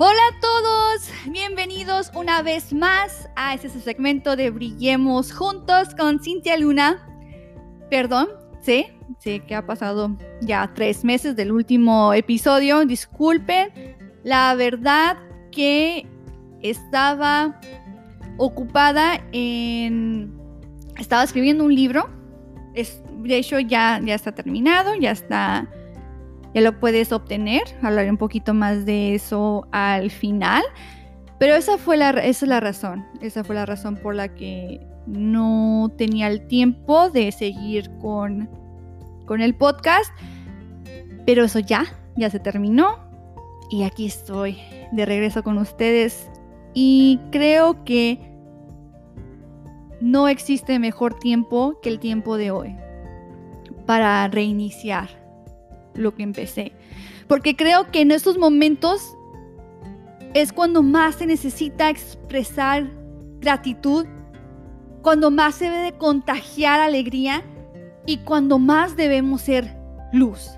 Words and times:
Hola 0.00 0.20
a 0.30 0.40
todos, 0.40 1.10
bienvenidos 1.28 2.12
una 2.14 2.40
vez 2.40 2.72
más 2.72 3.28
a 3.34 3.54
este 3.54 3.68
segmento 3.68 4.36
de 4.36 4.50
Brillemos 4.50 5.32
Juntos 5.32 5.88
con 5.98 6.20
Cintia 6.22 6.56
Luna. 6.56 7.04
Perdón, 7.90 8.28
sé, 8.60 8.96
sé 9.18 9.40
que 9.40 9.56
ha 9.56 9.66
pasado 9.66 10.16
ya 10.40 10.70
tres 10.72 11.02
meses 11.04 11.34
del 11.34 11.50
último 11.50 12.14
episodio, 12.14 12.86
disculpen, 12.86 13.72
la 14.22 14.54
verdad 14.54 15.18
que 15.50 16.06
estaba 16.62 17.60
ocupada 18.36 19.20
en... 19.32 20.32
Estaba 20.96 21.24
escribiendo 21.24 21.64
un 21.64 21.74
libro, 21.74 22.08
de 22.72 23.36
hecho 23.36 23.58
ya, 23.58 24.00
ya 24.04 24.14
está 24.14 24.30
terminado, 24.30 24.94
ya 24.94 25.10
está 25.10 25.68
lo 26.60 26.78
puedes 26.80 27.12
obtener. 27.12 27.62
Hablaré 27.82 28.10
un 28.10 28.16
poquito 28.16 28.54
más 28.54 28.84
de 28.84 29.14
eso 29.14 29.66
al 29.72 30.10
final. 30.10 30.62
Pero 31.38 31.54
esa 31.54 31.78
fue 31.78 31.96
la, 31.96 32.10
esa 32.10 32.44
es 32.44 32.48
la 32.48 32.60
razón. 32.60 33.06
Esa 33.20 33.44
fue 33.44 33.54
la 33.54 33.66
razón 33.66 33.96
por 33.96 34.14
la 34.14 34.34
que 34.34 34.86
no 35.06 35.92
tenía 35.96 36.26
el 36.28 36.46
tiempo 36.46 37.10
de 37.10 37.32
seguir 37.32 37.90
con, 38.00 38.48
con 39.26 39.40
el 39.40 39.54
podcast. 39.54 40.12
Pero 41.26 41.44
eso 41.44 41.58
ya, 41.58 41.84
ya 42.16 42.30
se 42.30 42.40
terminó. 42.40 42.98
Y 43.70 43.84
aquí 43.84 44.06
estoy 44.06 44.58
de 44.92 45.04
regreso 45.04 45.42
con 45.42 45.58
ustedes. 45.58 46.28
Y 46.74 47.20
creo 47.30 47.84
que 47.84 48.20
no 50.00 50.28
existe 50.28 50.78
mejor 50.78 51.14
tiempo 51.18 51.78
que 51.82 51.88
el 51.88 51.98
tiempo 51.98 52.36
de 52.36 52.50
hoy 52.50 52.76
para 53.86 54.28
reiniciar 54.28 55.08
lo 55.98 56.14
que 56.14 56.22
empecé. 56.22 56.72
Porque 57.26 57.56
creo 57.56 57.90
que 57.90 58.00
en 58.00 58.10
estos 58.10 58.38
momentos 58.38 59.14
es 60.34 60.52
cuando 60.52 60.82
más 60.82 61.16
se 61.16 61.26
necesita 61.26 61.90
expresar 61.90 62.90
gratitud, 63.40 64.06
cuando 65.02 65.30
más 65.30 65.56
se 65.56 65.66
debe 65.66 65.82
de 65.82 65.92
contagiar 65.92 66.80
alegría 66.80 67.42
y 68.06 68.18
cuando 68.18 68.58
más 68.58 68.96
debemos 68.96 69.42
ser 69.42 69.76
luz. 70.12 70.50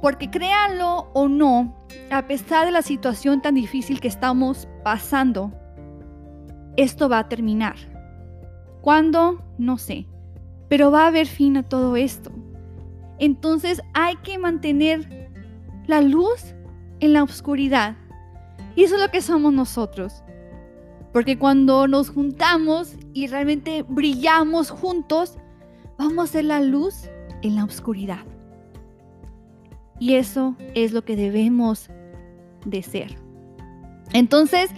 Porque 0.00 0.30
créanlo 0.30 1.08
o 1.12 1.28
no, 1.28 1.74
a 2.10 2.26
pesar 2.26 2.66
de 2.66 2.72
la 2.72 2.82
situación 2.82 3.42
tan 3.42 3.54
difícil 3.54 4.00
que 4.00 4.08
estamos 4.08 4.68
pasando, 4.84 5.52
esto 6.76 7.08
va 7.08 7.18
a 7.18 7.28
terminar. 7.28 7.76
¿Cuándo? 8.80 9.42
No 9.58 9.78
sé. 9.78 10.06
Pero 10.68 10.90
va 10.90 11.04
a 11.04 11.06
haber 11.08 11.26
fin 11.26 11.56
a 11.56 11.62
todo 11.62 11.96
esto. 11.96 12.30
Entonces 13.18 13.80
hay 13.94 14.16
que 14.16 14.38
mantener 14.38 15.30
la 15.86 16.00
luz 16.00 16.54
en 17.00 17.12
la 17.12 17.22
oscuridad. 17.22 17.96
Y 18.76 18.84
eso 18.84 18.96
es 18.96 19.00
lo 19.00 19.10
que 19.10 19.22
somos 19.22 19.52
nosotros. 19.52 20.22
Porque 21.12 21.38
cuando 21.38 21.88
nos 21.88 22.10
juntamos 22.10 22.94
y 23.12 23.26
realmente 23.26 23.84
brillamos 23.88 24.70
juntos, 24.70 25.38
vamos 25.96 26.28
a 26.28 26.32
ser 26.32 26.44
la 26.44 26.60
luz 26.60 27.08
en 27.42 27.56
la 27.56 27.64
oscuridad. 27.64 28.24
Y 29.98 30.14
eso 30.14 30.54
es 30.74 30.92
lo 30.92 31.04
que 31.04 31.16
debemos 31.16 31.90
de 32.64 32.82
ser. 32.82 33.16
Entonces, 34.12 34.70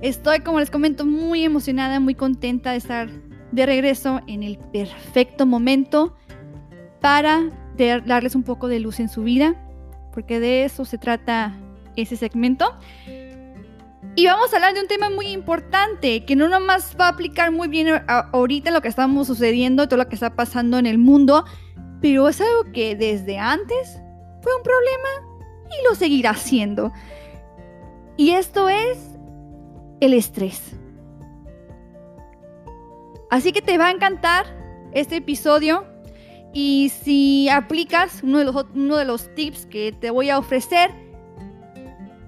estoy, 0.00 0.40
como 0.40 0.60
les 0.60 0.70
comento, 0.70 1.04
muy 1.04 1.44
emocionada, 1.44 1.98
muy 1.98 2.14
contenta 2.14 2.72
de 2.72 2.76
estar 2.76 3.08
de 3.50 3.66
regreso 3.66 4.20
en 4.26 4.42
el 4.42 4.58
perfecto 4.58 5.44
momento 5.44 6.14
para 7.00 7.50
darles 7.86 8.34
un 8.34 8.42
poco 8.42 8.68
de 8.68 8.80
luz 8.80 9.00
en 9.00 9.08
su 9.08 9.22
vida, 9.22 9.54
porque 10.12 10.40
de 10.40 10.64
eso 10.64 10.84
se 10.84 10.98
trata 10.98 11.54
ese 11.96 12.16
segmento. 12.16 12.74
Y 14.16 14.26
vamos 14.26 14.52
a 14.52 14.56
hablar 14.56 14.74
de 14.74 14.80
un 14.80 14.88
tema 14.88 15.08
muy 15.08 15.28
importante, 15.28 16.24
que 16.24 16.36
no 16.36 16.48
nomás 16.48 16.96
va 17.00 17.06
a 17.06 17.10
aplicar 17.10 17.52
muy 17.52 17.68
bien 17.68 17.88
ahorita 18.06 18.70
lo 18.70 18.80
que 18.80 18.88
estamos 18.88 19.26
sucediendo, 19.26 19.88
todo 19.88 19.98
lo 19.98 20.08
que 20.08 20.16
está 20.16 20.34
pasando 20.34 20.78
en 20.78 20.86
el 20.86 20.98
mundo, 20.98 21.44
pero 22.00 22.28
es 22.28 22.40
algo 22.40 22.72
que 22.72 22.96
desde 22.96 23.38
antes 23.38 24.00
fue 24.42 24.56
un 24.56 24.62
problema 24.62 25.08
y 25.70 25.88
lo 25.88 25.94
seguirá 25.94 26.34
siendo. 26.34 26.92
Y 28.16 28.30
esto 28.30 28.68
es 28.68 28.98
el 30.00 30.14
estrés. 30.14 30.76
Así 33.30 33.52
que 33.52 33.62
te 33.62 33.78
va 33.78 33.86
a 33.86 33.90
encantar 33.92 34.46
este 34.92 35.16
episodio 35.16 35.86
y 36.52 36.88
si 36.88 37.48
aplicas 37.48 38.22
uno 38.22 38.38
de, 38.38 38.44
los, 38.44 38.66
uno 38.74 38.96
de 38.96 39.04
los 39.04 39.32
tips 39.34 39.66
que 39.66 39.92
te 39.92 40.10
voy 40.10 40.30
a 40.30 40.38
ofrecer, 40.38 40.90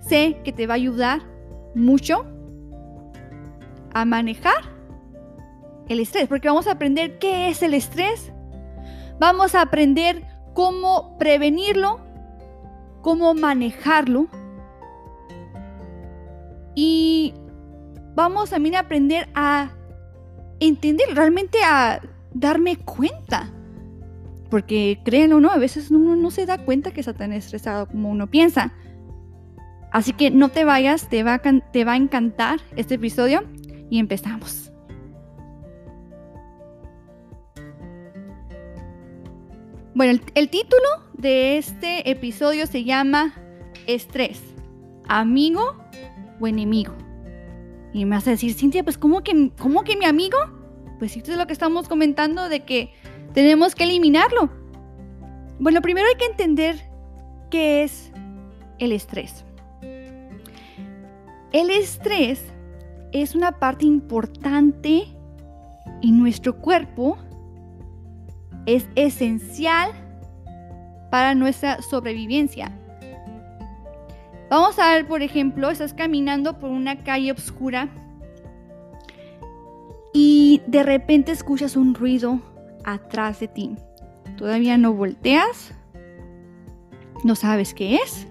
sé 0.00 0.40
que 0.44 0.52
te 0.52 0.66
va 0.66 0.74
a 0.74 0.76
ayudar 0.76 1.22
mucho 1.74 2.24
a 3.92 4.04
manejar 4.04 4.72
el 5.88 6.00
estrés, 6.00 6.28
porque 6.28 6.48
vamos 6.48 6.66
a 6.66 6.72
aprender 6.72 7.18
qué 7.18 7.48
es 7.48 7.62
el 7.62 7.74
estrés, 7.74 8.32
vamos 9.18 9.54
a 9.54 9.62
aprender 9.62 10.22
cómo 10.54 11.18
prevenirlo, 11.18 12.00
cómo 13.02 13.34
manejarlo 13.34 14.28
y 16.74 17.34
vamos 18.14 18.50
también 18.50 18.76
a 18.76 18.80
aprender 18.80 19.28
a 19.34 19.72
entender, 20.60 21.08
realmente 21.14 21.58
a 21.64 22.00
darme 22.32 22.76
cuenta 22.76 23.50
porque 24.52 25.00
créanlo 25.02 25.38
o 25.38 25.40
no, 25.40 25.50
a 25.50 25.56
veces 25.56 25.90
uno 25.90 26.14
no 26.14 26.30
se 26.30 26.44
da 26.44 26.58
cuenta 26.58 26.90
que 26.90 27.00
está 27.00 27.14
tan 27.14 27.32
estresado 27.32 27.88
como 27.88 28.10
uno 28.10 28.26
piensa. 28.26 28.74
Así 29.90 30.12
que 30.12 30.30
no 30.30 30.50
te 30.50 30.66
vayas, 30.66 31.08
te 31.08 31.22
va 31.22 31.36
a, 31.36 31.40
te 31.40 31.84
va 31.86 31.92
a 31.92 31.96
encantar 31.96 32.60
este 32.76 32.96
episodio 32.96 33.44
y 33.88 33.98
empezamos. 33.98 34.70
Bueno, 39.94 40.20
el, 40.34 40.48
título 40.50 40.82
de 41.14 41.56
este 41.56 42.10
episodio 42.10 42.66
se 42.66 42.84
llama 42.84 43.32
Estrés, 43.86 44.42
amigo 45.08 45.82
o 46.40 46.46
enemigo. 46.46 46.92
Y 47.94 48.04
me 48.04 48.16
vas 48.16 48.28
a 48.28 48.32
decir, 48.32 48.52
Cintia, 48.52 48.84
pues 48.84 48.98
¿cómo 48.98 49.22
que, 49.22 49.50
cómo 49.58 49.82
que 49.82 49.96
mi 49.96 50.04
amigo? 50.04 50.36
Pues 50.98 51.16
esto 51.16 51.32
es 51.32 51.38
lo 51.38 51.46
que 51.46 51.54
estamos 51.54 51.88
comentando 51.88 52.50
de 52.50 52.60
que 52.66 52.92
tenemos 53.32 53.74
que 53.74 53.84
eliminarlo. 53.84 54.50
Bueno, 55.58 55.80
primero 55.80 56.06
hay 56.08 56.16
que 56.16 56.26
entender 56.26 56.76
qué 57.50 57.82
es 57.84 58.12
el 58.78 58.92
estrés. 58.92 59.44
El 61.52 61.70
estrés 61.70 62.42
es 63.12 63.34
una 63.34 63.58
parte 63.58 63.84
importante 63.84 65.04
en 66.02 66.18
nuestro 66.18 66.56
cuerpo, 66.58 67.18
es 68.66 68.88
esencial 68.96 69.90
para 71.10 71.34
nuestra 71.34 71.82
sobrevivencia. 71.82 72.72
Vamos 74.50 74.78
a 74.78 74.92
ver, 74.92 75.06
por 75.06 75.22
ejemplo, 75.22 75.70
estás 75.70 75.94
caminando 75.94 76.58
por 76.58 76.70
una 76.70 77.04
calle 77.04 77.32
oscura 77.32 77.88
y 80.12 80.60
de 80.66 80.82
repente 80.82 81.32
escuchas 81.32 81.76
un 81.76 81.94
ruido 81.94 82.40
atrás 82.84 83.40
de 83.40 83.48
ti. 83.48 83.76
Todavía 84.36 84.78
no 84.78 84.92
volteas, 84.92 85.72
no 87.24 87.34
sabes 87.34 87.74
qué 87.74 87.96
es. 87.96 88.26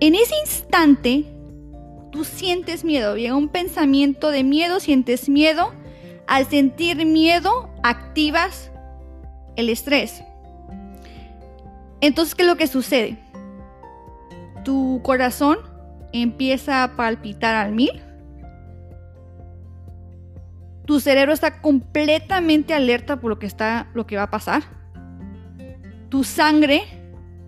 En 0.00 0.14
ese 0.14 0.34
instante, 0.42 1.24
tú 2.10 2.24
sientes 2.24 2.84
miedo, 2.84 3.16
llega 3.16 3.36
un 3.36 3.48
pensamiento 3.48 4.30
de 4.30 4.44
miedo, 4.44 4.80
sientes 4.80 5.28
miedo. 5.28 5.72
Al 6.26 6.46
sentir 6.46 7.04
miedo, 7.06 7.68
activas 7.82 8.70
el 9.56 9.68
estrés. 9.68 10.22
Entonces, 12.00 12.34
¿qué 12.34 12.42
es 12.42 12.48
lo 12.48 12.56
que 12.56 12.66
sucede? 12.66 13.18
Tu 14.64 15.00
corazón 15.02 15.58
empieza 16.12 16.84
a 16.84 16.96
palpitar 16.96 17.54
al 17.54 17.72
mil 17.72 17.90
tu 20.90 20.98
cerebro 20.98 21.32
está 21.32 21.62
completamente 21.62 22.74
alerta 22.74 23.20
por 23.20 23.30
lo 23.30 23.38
que 23.38 23.46
está 23.46 23.86
lo 23.94 24.08
que 24.08 24.16
va 24.16 24.24
a 24.24 24.30
pasar. 24.32 24.64
Tu 26.08 26.24
sangre 26.24 26.82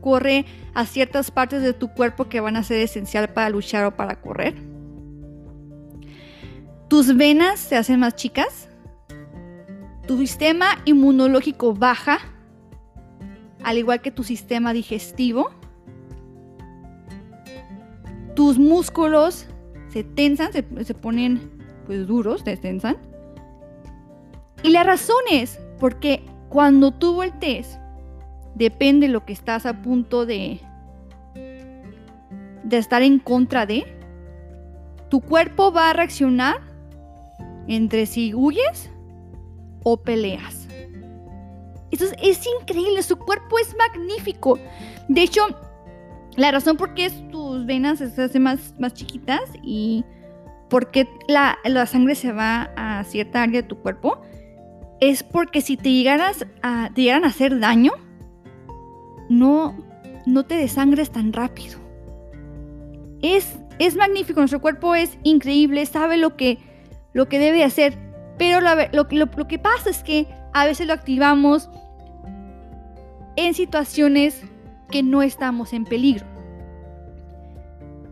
corre 0.01 0.47
a 0.75 0.87
ciertas 0.87 1.33
partes 1.33 1.61
de 1.61 1.73
tu 1.73 1.89
cuerpo 1.89 2.29
que 2.29 2.39
van 2.39 2.55
a 2.55 2.63
ser 2.63 2.79
esencial 2.79 3.31
para 3.31 3.51
luchar 3.51 3.85
o 3.85 3.97
para 3.97 4.21
correr. 4.21 4.55
Tus 6.87 7.17
venas 7.17 7.59
se 7.59 7.75
hacen 7.75 7.99
más 7.99 8.15
chicas. 8.15 8.69
Tu 10.07 10.19
sistema 10.19 10.79
inmunológico 10.85 11.75
baja, 11.75 12.19
al 13.65 13.77
igual 13.77 14.03
que 14.03 14.13
tu 14.13 14.23
sistema 14.23 14.73
digestivo. 14.73 15.51
Tus 18.37 18.57
músculos 18.57 19.49
se 19.89 20.05
tensan, 20.05 20.53
se, 20.53 20.65
se 20.85 20.95
ponen 20.95 21.51
pues 21.87 22.07
duros, 22.07 22.43
se 22.45 22.57
tensan. 22.57 23.11
Y 24.63 24.71
la 24.71 24.85
razón 24.85 25.23
es 25.31 25.59
porque 25.79 26.25
cuando 26.49 26.93
tú 26.93 27.15
voltees, 27.15 27.79
depende 28.55 29.07
de 29.07 29.13
lo 29.13 29.25
que 29.25 29.33
estás 29.33 29.67
a 29.67 29.83
punto 29.83 30.27
de, 30.27 30.61
de 32.63 32.79
estar 32.79 33.03
en 33.03 33.19
contra 33.19 33.67
de, 33.67 33.85
tu 35.09 35.21
cuerpo 35.21 35.73
va 35.73 35.91
a 35.91 35.93
reaccionar 35.93 36.57
entre 37.69 38.07
si 38.07 38.35
huyes 38.35 38.91
o 39.83 39.97
peleas. 39.97 40.69
Eso 41.91 42.07
es, 42.23 42.47
increíble, 42.61 43.03
su 43.03 43.19
cuerpo 43.19 43.59
es 43.59 43.75
magnífico. 43.77 44.59
De 45.09 45.23
hecho, 45.23 45.43
la 46.37 46.51
razón 46.51 46.77
por 46.79 46.95
qué 46.95 47.11
tus 47.31 47.67
venas 47.67 47.99
se 47.99 48.23
hacen 48.23 48.43
más, 48.43 48.75
más 48.79 48.95
chiquitas 48.95 49.43
y 49.63 50.05
por 50.71 50.91
qué 50.91 51.07
la, 51.29 51.59
la, 51.65 51.85
sangre 51.85 52.15
se 52.15 52.33
va 52.33 52.71
a 52.77 53.05
cierta 53.05 53.43
área 53.43 53.61
de 53.61 53.69
tu 53.69 53.77
cuerpo 53.77 54.23
es 55.03 55.25
porque 55.25 55.63
si 55.63 55.77
te, 55.77 55.91
llegaras 55.91 56.47
a, 56.63 56.91
te 56.95 57.03
llegaran 57.03 57.25
a 57.25 57.29
hacer 57.29 57.59
daño, 57.59 57.91
no, 59.29 59.77
no 60.27 60.45
te 60.45 60.55
desangres 60.55 61.11
tan 61.11 61.33
rápido. 61.33 61.81
Es, 63.21 63.59
es 63.81 63.97
magnífico, 63.97 64.39
nuestro 64.39 64.61
cuerpo 64.61 64.95
es 64.95 65.19
increíble, 65.25 65.85
sabe 65.87 66.19
lo 66.19 66.37
que, 66.37 66.59
lo 67.15 67.29
que 67.29 67.41
debe 67.41 67.65
hacer, 67.65 67.99
pero 68.39 68.61
lo, 68.61 68.77
lo, 68.93 69.29
lo 69.37 69.49
que 69.49 69.59
pasa 69.59 69.91
es 69.91 70.05
que 70.05 70.29
a 70.53 70.67
veces 70.67 70.87
lo 70.87 70.93
activamos 70.93 71.69
en 73.35 73.55
situaciones 73.55 74.41
que 74.89 75.03
no 75.03 75.23
estamos 75.23 75.73
en 75.73 75.85
peligro. 75.85 76.27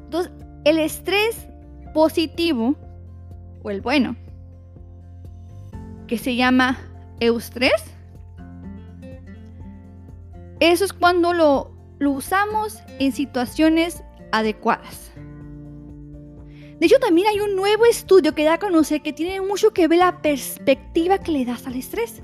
Entonces, 0.06 0.32
el 0.64 0.80
estrés 0.80 1.46
positivo, 1.94 2.74
o 3.62 3.70
el 3.70 3.80
bueno, 3.80 4.16
que 6.10 6.18
se 6.18 6.34
llama 6.34 6.76
eustrés, 7.20 7.84
eso 10.58 10.84
es 10.84 10.92
cuando 10.92 11.32
lo, 11.32 11.70
lo 12.00 12.10
usamos 12.10 12.82
en 12.98 13.12
situaciones 13.12 14.02
adecuadas. 14.32 15.12
De 16.80 16.86
hecho, 16.86 16.98
también 16.98 17.28
hay 17.28 17.38
un 17.38 17.54
nuevo 17.54 17.84
estudio 17.86 18.34
que 18.34 18.42
da 18.42 18.54
a 18.54 18.58
conocer 18.58 19.02
que 19.02 19.12
tiene 19.12 19.40
mucho 19.40 19.72
que 19.72 19.86
ver 19.86 20.00
la 20.00 20.20
perspectiva 20.20 21.18
que 21.18 21.30
le 21.30 21.44
das 21.44 21.68
al 21.68 21.76
estrés. 21.76 22.20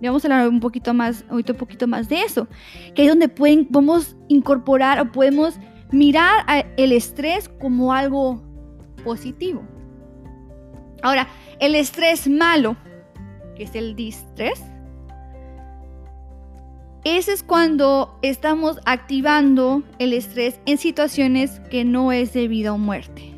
Y 0.00 0.06
vamos 0.06 0.24
a 0.24 0.28
hablar 0.28 0.48
un 0.48 0.60
poquito 0.60 0.94
más, 0.94 1.26
ahorita 1.28 1.52
un 1.52 1.58
poquito 1.58 1.86
más 1.86 2.08
de 2.08 2.22
eso, 2.22 2.48
que 2.94 3.02
es 3.02 3.08
donde 3.08 3.28
pueden, 3.28 3.66
podemos 3.66 4.16
incorporar 4.28 4.98
o 4.98 5.12
podemos 5.12 5.58
mirar 5.92 6.46
el 6.78 6.92
estrés 6.92 7.50
como 7.50 7.92
algo 7.92 8.42
positivo. 9.04 9.62
Ahora, 11.02 11.28
el 11.60 11.74
estrés 11.74 12.26
malo, 12.30 12.78
que 13.56 13.64
es 13.64 13.74
el 13.74 13.96
distrés, 13.96 14.62
ese 17.04 17.34
es 17.34 17.42
cuando 17.42 18.18
estamos 18.22 18.80
activando 18.86 19.82
el 19.98 20.14
estrés 20.14 20.58
en 20.64 20.78
situaciones 20.78 21.60
que 21.70 21.84
no 21.84 22.12
es 22.12 22.32
debido 22.32 22.74
a 22.74 22.76
muerte. 22.78 23.34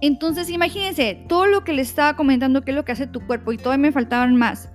Entonces, 0.00 0.48
imagínense, 0.48 1.22
todo 1.28 1.46
lo 1.46 1.64
que 1.64 1.74
les 1.74 1.88
estaba 1.88 2.16
comentando, 2.16 2.62
qué 2.62 2.70
es 2.70 2.76
lo 2.76 2.84
que 2.86 2.92
hace 2.92 3.06
tu 3.06 3.26
cuerpo, 3.26 3.52
y 3.52 3.58
todavía 3.58 3.82
me 3.82 3.92
faltaban 3.92 4.36
más. 4.36 4.70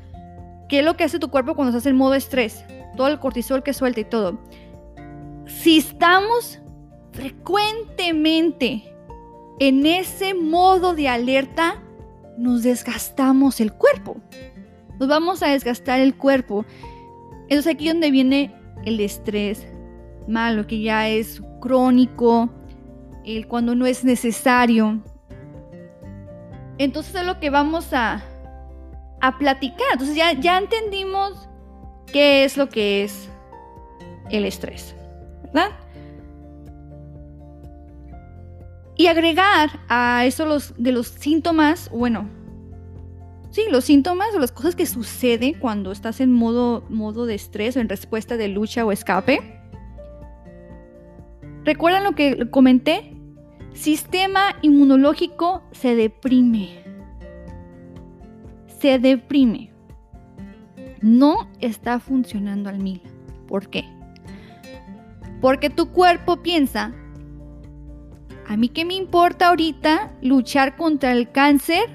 ¿Qué 0.70 0.80
es 0.80 0.86
lo 0.86 0.96
que 0.96 1.06
hace 1.06 1.18
tu 1.18 1.30
cuerpo 1.30 1.56
cuando 1.56 1.76
estás 1.76 1.90
en 1.90 1.96
modo 1.96 2.14
estrés? 2.14 2.64
Todo 2.96 3.08
el 3.08 3.20
cortisol 3.20 3.64
que 3.64 3.74
suelta 3.74 4.02
y 4.02 4.06
todo. 4.06 4.40
Si 5.48 5.78
estamos 5.78 6.60
frecuentemente 7.14 8.84
en 9.60 9.86
ese 9.86 10.34
modo 10.34 10.94
de 10.94 11.08
alerta, 11.08 11.82
nos 12.38 12.64
desgastamos 12.64 13.60
el 13.60 13.74
cuerpo. 13.74 14.18
Nos 15.00 15.08
vamos 15.08 15.44
a 15.44 15.48
desgastar 15.48 16.00
el 16.00 16.16
cuerpo. 16.16 16.66
Entonces 17.44 17.74
aquí 17.74 17.88
donde 17.88 18.12
viene 18.12 18.56
el 18.86 19.00
estrés 19.00 19.68
malo, 20.28 20.68
que 20.68 20.82
ya 20.82 21.10
es 21.10 21.42
crónico, 21.60 22.50
el 23.26 23.48
cuando 23.48 23.76
no 23.76 23.86
es 23.86 24.04
necesario. 24.04 25.02
Entonces 26.78 27.16
es 27.16 27.26
lo 27.26 27.40
que 27.40 27.50
vamos 27.50 27.94
a, 27.94 28.24
a 29.22 29.38
platicar. 29.38 29.88
Entonces 29.94 30.16
ya, 30.16 30.34
ya 30.34 30.58
entendimos 30.58 31.50
qué 32.12 32.44
es 32.44 32.58
lo 32.58 32.70
que 32.70 33.04
es 33.04 33.30
el 34.30 34.46
estrés, 34.46 34.96
¿verdad? 35.44 35.72
Y 38.96 39.08
agregar 39.08 39.80
a 39.90 40.26
eso 40.26 40.46
los, 40.46 40.74
de 40.78 40.92
los 40.92 41.08
síntomas, 41.08 41.90
bueno, 41.92 42.30
Sí, 43.54 43.62
los 43.70 43.86
síntomas 43.86 44.34
o 44.34 44.40
las 44.40 44.52
cosas 44.52 44.76
que 44.76 44.88
suceden 44.88 45.54
cuando 45.54 45.92
estás 45.92 46.22
en 46.22 46.34
modo, 46.34 46.84
modo 46.90 47.28
de 47.28 47.36
estrés 47.36 47.78
o 47.78 47.82
en 47.82 47.88
respuesta 47.88 48.36
de 48.36 48.48
lucha 48.48 48.84
o 48.84 48.92
escape. 48.92 49.62
¿Recuerdan 51.64 52.04
lo 52.04 52.14
que 52.14 52.50
comenté? 52.50 53.16
Sistema 53.74 54.56
inmunológico 54.64 55.62
se 55.72 55.96
deprime. 55.96 56.84
Se 58.80 58.98
deprime. 58.98 59.72
No 61.02 61.48
está 61.60 62.00
funcionando 62.00 62.70
al 62.72 62.80
mil. 62.80 63.04
¿Por 63.48 63.70
qué? 63.70 63.86
Porque 65.42 65.70
tu 65.70 65.92
cuerpo 65.92 66.38
piensa, 66.38 66.92
a 68.48 68.58
mí 68.58 68.70
qué 68.70 68.86
me 68.86 68.96
importa 68.96 69.48
ahorita 69.48 70.12
luchar 70.22 70.76
contra 70.76 71.12
el 71.12 71.32
cáncer 71.32 71.90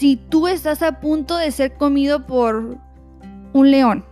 si 0.00 0.16
tú 0.16 0.48
estás 0.48 0.82
a 0.82 1.00
punto 1.00 1.36
de 1.36 1.50
ser 1.50 1.74
comido 1.74 2.26
por 2.26 2.78
un 3.52 3.70
león. 3.70 4.04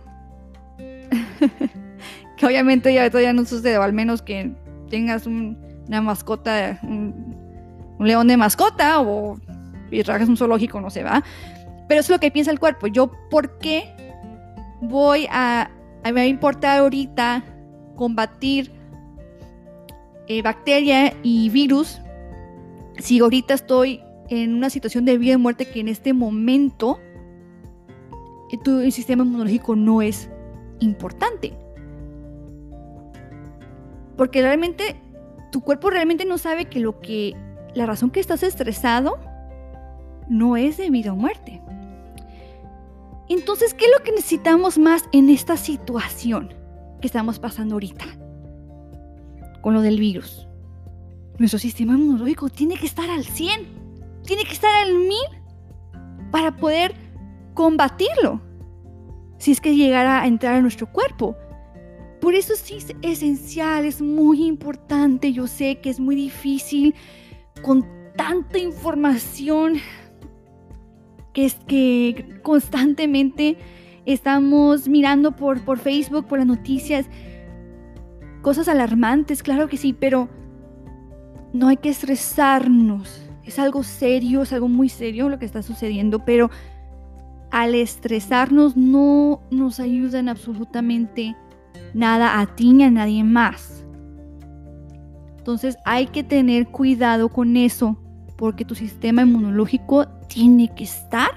que 2.37 2.45
obviamente 2.45 2.93
ya 2.93 3.09
todavía 3.09 3.33
no 3.33 3.43
sucede, 3.45 3.77
o 3.77 3.81
al 3.81 3.93
menos 3.93 4.21
que 4.21 4.53
tengas 4.89 5.25
una 5.25 6.01
mascota, 6.01 6.79
un, 6.83 7.35
león 7.99 8.27
de 8.27 8.37
mascota 8.37 9.01
o 9.01 9.37
y 9.91 10.03
trajes 10.03 10.29
un 10.29 10.37
zoológico, 10.37 10.79
no 10.79 10.89
se 10.89 11.03
va. 11.03 11.23
Pero 11.87 12.01
eso 12.01 12.13
es 12.13 12.17
lo 12.17 12.19
que 12.19 12.29
piensa 12.29 12.51
el 12.51 12.59
cuerpo. 12.59 12.87
Yo, 12.87 13.11
¿por 13.31 13.57
qué 13.57 13.91
voy 14.81 15.27
a, 15.31 15.71
a 16.03 16.11
me 16.11 16.27
importar 16.27 16.79
ahorita 16.79 17.43
combatir 17.95 18.78
eh, 20.29 20.43
bacteria 20.43 21.15
y 21.23 21.49
virus 21.49 21.99
si 22.99 23.19
ahorita 23.19 23.55
estoy 23.55 24.01
en 24.29 24.53
una 24.53 24.69
situación 24.69 25.03
de 25.03 25.17
vida 25.17 25.33
y 25.33 25.37
muerte 25.37 25.65
que 25.65 25.79
en 25.79 25.87
este 25.87 26.13
momento 26.13 26.99
eh, 28.51 28.57
tu 28.63 28.79
sistema 28.91 29.23
inmunológico 29.23 29.75
no 29.75 30.03
es 30.03 30.29
importante. 30.79 31.57
Porque 34.17 34.43
realmente 34.43 34.95
tu 35.51 35.61
cuerpo 35.61 35.89
realmente 35.89 36.25
no 36.25 36.37
sabe 36.37 36.65
que 36.65 36.79
lo 36.79 36.99
que 36.99 37.35
la 37.73 37.87
razón 37.87 38.11
que 38.11 38.19
estás 38.19 38.43
estresado 38.43 39.17
no 40.27 40.57
es 40.57 40.77
de 40.77 40.91
vida 40.91 41.11
o 41.11 41.15
muerte. 41.15 41.59
Entonces, 43.29 43.73
¿qué 43.73 43.85
es 43.85 43.91
lo 43.97 44.03
que 44.03 44.11
necesitamos 44.11 44.77
más 44.77 45.05
en 45.11 45.29
esta 45.29 45.57
situación 45.57 46.53
que 47.01 47.07
estamos 47.07 47.39
pasando 47.39 47.75
ahorita? 47.75 48.18
Con 49.61 49.73
lo 49.73 49.81
del 49.81 49.99
virus. 49.99 50.47
Nuestro 51.37 51.59
sistema 51.59 51.93
inmunológico 51.93 52.49
tiene 52.49 52.75
que 52.75 52.85
estar 52.85 53.09
al 53.09 53.25
100 53.25 53.79
tiene 54.29 54.43
que 54.43 54.53
estar 54.53 54.73
al 54.85 54.93
mil 54.93 55.25
para 56.31 56.55
poder 56.55 56.93
combatirlo. 57.55 58.39
Si 59.39 59.51
es 59.51 59.59
que 59.59 59.75
llegara 59.75 60.21
a 60.21 60.27
entrar 60.27 60.53
a 60.53 60.61
nuestro 60.61 60.85
cuerpo. 60.91 61.35
Por 62.21 62.35
eso 62.35 62.53
sí 62.55 62.75
es 62.77 62.93
esencial, 63.01 63.85
es 63.85 64.03
muy 64.03 64.45
importante. 64.45 65.33
Yo 65.33 65.47
sé 65.47 65.79
que 65.79 65.89
es 65.89 65.99
muy 65.99 66.15
difícil 66.15 66.93
con 67.63 67.87
tanta 68.15 68.59
información 68.59 69.79
que 71.33 71.45
es 71.45 71.55
que 71.67 72.39
constantemente 72.43 73.57
estamos 74.05 74.87
mirando 74.87 75.35
por, 75.35 75.65
por 75.65 75.79
Facebook, 75.79 76.27
por 76.27 76.37
las 76.37 76.47
noticias, 76.47 77.07
cosas 78.41 78.67
alarmantes, 78.67 79.43
claro 79.43 79.67
que 79.67 79.77
sí, 79.77 79.93
pero 79.93 80.29
no 81.53 81.67
hay 81.67 81.77
que 81.77 81.89
estresarnos 81.89 83.29
es 83.49 83.57
algo 83.57 83.83
serio, 83.83 84.43
es 84.43 84.53
algo 84.53 84.67
muy 84.67 84.89
serio 84.89 85.27
lo 85.27 85.39
que 85.39 85.45
está 85.45 85.63
sucediendo, 85.63 86.23
pero 86.23 86.51
al 87.49 87.73
estresarnos 87.73 88.77
no 88.77 89.41
nos 89.49 89.79
ayuda 89.79 90.19
en 90.19 90.29
absolutamente 90.29 91.35
nada 91.95 92.39
a 92.39 92.55
ti 92.55 92.73
ni 92.73 92.83
a 92.83 92.91
nadie 92.91 93.23
más. 93.23 93.83
Entonces 95.39 95.77
hay 95.83 96.05
que 96.07 96.23
tener 96.23 96.67
cuidado 96.67 97.29
con 97.29 97.57
eso, 97.57 97.97
porque 98.37 98.65
tu 98.65 98.75
sistema 98.75 99.23
inmunológico 99.23 100.07
tiene 100.27 100.73
que 100.75 100.83
estar 100.83 101.31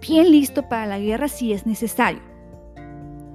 bien 0.00 0.30
listo 0.30 0.66
para 0.66 0.86
la 0.86 0.98
guerra 0.98 1.28
si 1.28 1.52
es 1.52 1.66
necesario. 1.66 2.22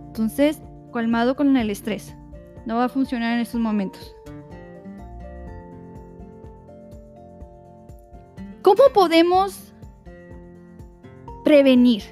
Entonces, 0.07 0.63
colmado 0.91 1.35
con 1.35 1.55
el 1.55 1.69
estrés. 1.69 2.15
No 2.65 2.77
va 2.77 2.85
a 2.85 2.89
funcionar 2.89 3.33
en 3.33 3.39
estos 3.39 3.59
momentos. 3.59 4.15
¿Cómo 8.61 8.83
podemos 8.93 9.73
prevenir 11.43 12.03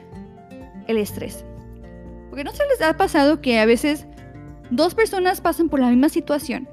el 0.88 0.98
estrés? 0.98 1.46
Porque 2.30 2.44
no 2.44 2.52
se 2.52 2.66
les 2.68 2.82
ha 2.82 2.98
pasado 2.98 3.42
que 3.42 3.60
a 3.60 3.66
veces 3.66 4.08
dos 4.72 4.96
personas 4.96 5.42
pasan 5.42 5.70
por 5.70 5.80
la 5.80 5.90
misma 5.90 6.10
situación 6.10 6.68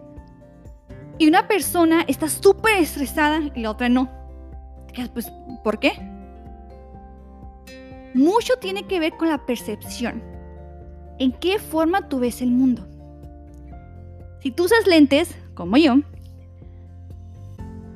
y 1.18 1.28
una 1.28 1.48
persona 1.48 2.04
está 2.08 2.28
súper 2.28 2.78
estresada 2.78 3.40
y 3.54 3.60
la 3.60 3.70
otra 3.70 3.88
no. 3.88 4.10
Pues, 5.12 5.30
¿por 5.62 5.78
qué? 5.78 5.92
Mucho 8.14 8.54
tiene 8.58 8.86
que 8.86 8.98
ver 8.98 9.12
con 9.16 9.28
la 9.28 9.44
percepción. 9.44 10.22
¿En 11.18 11.32
qué 11.32 11.58
forma 11.58 12.08
tú 12.08 12.18
ves 12.18 12.40
el 12.40 12.50
mundo? 12.50 12.86
Si 14.46 14.52
tú 14.52 14.66
usas 14.66 14.86
lentes, 14.86 15.36
como 15.54 15.76
yo, 15.76 15.96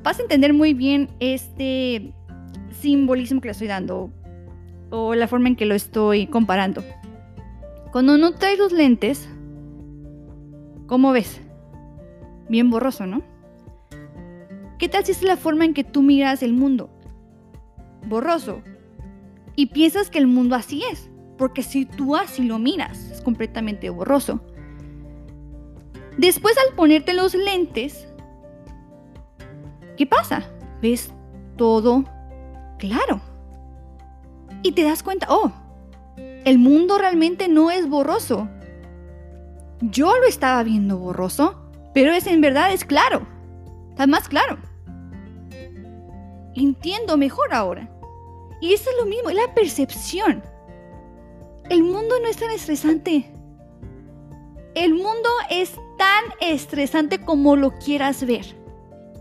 vas 0.03 0.19
a 0.19 0.21
entender 0.21 0.53
muy 0.53 0.73
bien 0.73 1.07
este 1.21 2.11
simbolismo 2.81 3.39
que 3.39 3.47
le 3.47 3.51
estoy 3.53 3.67
dando 3.69 4.11
o 4.89 5.15
la 5.15 5.29
forma 5.29 5.47
en 5.47 5.55
que 5.55 5.65
lo 5.65 5.75
estoy 5.75 6.27
comparando. 6.27 6.83
Cuando 7.93 8.17
no 8.17 8.33
traes 8.33 8.59
los 8.59 8.73
lentes, 8.73 9.29
¿cómo 10.87 11.13
ves? 11.13 11.39
Bien 12.49 12.69
borroso, 12.69 13.07
¿no? 13.07 13.21
¿Qué 14.77 14.89
tal 14.89 15.05
si 15.05 15.13
es 15.13 15.23
la 15.23 15.37
forma 15.37 15.63
en 15.63 15.73
que 15.73 15.85
tú 15.85 16.01
miras 16.01 16.43
el 16.43 16.51
mundo? 16.51 16.89
Borroso. 18.09 18.61
Y 19.55 19.67
piensas 19.67 20.09
que 20.09 20.19
el 20.19 20.27
mundo 20.27 20.55
así 20.55 20.83
es, 20.91 21.09
porque 21.37 21.63
si 21.63 21.85
tú 21.85 22.17
así 22.17 22.43
lo 22.43 22.59
miras, 22.59 23.09
es 23.09 23.21
completamente 23.21 23.89
borroso. 23.89 24.41
Después 26.17 26.55
al 26.57 26.75
ponerte 26.75 27.13
los 27.13 27.33
lentes, 27.33 28.07
¿qué 29.97 30.05
pasa? 30.05 30.43
Ves 30.81 31.13
todo 31.57 32.03
claro. 32.77 33.21
Y 34.63 34.73
te 34.73 34.83
das 34.83 35.03
cuenta, 35.03 35.27
oh, 35.29 35.51
el 36.17 36.57
mundo 36.57 36.97
realmente 36.97 37.47
no 37.47 37.71
es 37.71 37.87
borroso. 37.87 38.49
Yo 39.81 40.15
lo 40.17 40.27
estaba 40.27 40.61
viendo 40.63 40.97
borroso, 40.97 41.55
pero 41.93 42.11
es 42.11 42.27
en 42.27 42.41
verdad 42.41 42.73
es 42.73 42.85
claro. 42.85 43.27
Está 43.89 44.07
más 44.07 44.27
claro. 44.27 44.57
Entiendo 46.55 47.17
mejor 47.17 47.53
ahora. 47.53 47.89
Y 48.59 48.73
eso 48.73 48.89
es 48.89 48.95
lo 48.99 49.05
mismo, 49.05 49.29
es 49.29 49.35
la 49.35 49.53
percepción. 49.53 50.43
El 51.69 51.83
mundo 51.83 52.15
no 52.21 52.27
es 52.27 52.37
tan 52.37 52.51
estresante. 52.51 53.33
El 54.73 54.93
mundo 54.93 55.29
es 55.49 55.73
tan 55.97 56.23
estresante 56.39 57.19
como 57.19 57.57
lo 57.57 57.77
quieras 57.77 58.25
ver. 58.25 58.45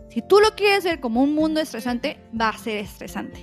Si 0.09 0.23
tú 0.23 0.39
lo 0.39 0.55
quieres 0.55 0.85
ver 0.85 1.01
como 1.01 1.23
un 1.23 1.35
mundo 1.35 1.61
estresante, 1.61 2.19
va 2.39 2.51
a 2.51 2.59
ser 2.59 2.79
estresante. 2.79 3.41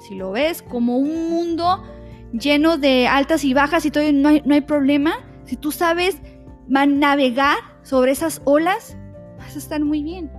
Si 0.00 0.16
lo 0.16 0.32
ves 0.32 0.62
como 0.62 0.96
un 0.96 1.30
mundo 1.30 1.84
lleno 2.32 2.76
de 2.76 3.06
altas 3.06 3.44
y 3.44 3.54
bajas 3.54 3.84
y 3.86 3.90
todo, 3.90 4.04
no 4.12 4.28
hay, 4.28 4.42
no 4.44 4.54
hay 4.54 4.62
problema. 4.62 5.14
Si 5.44 5.56
tú 5.56 5.70
sabes 5.70 6.18
navegar 6.66 7.58
sobre 7.82 8.12
esas 8.12 8.42
olas, 8.44 8.96
vas 9.38 9.54
a 9.54 9.58
estar 9.58 9.80
muy 9.80 10.02
bien. 10.02 10.30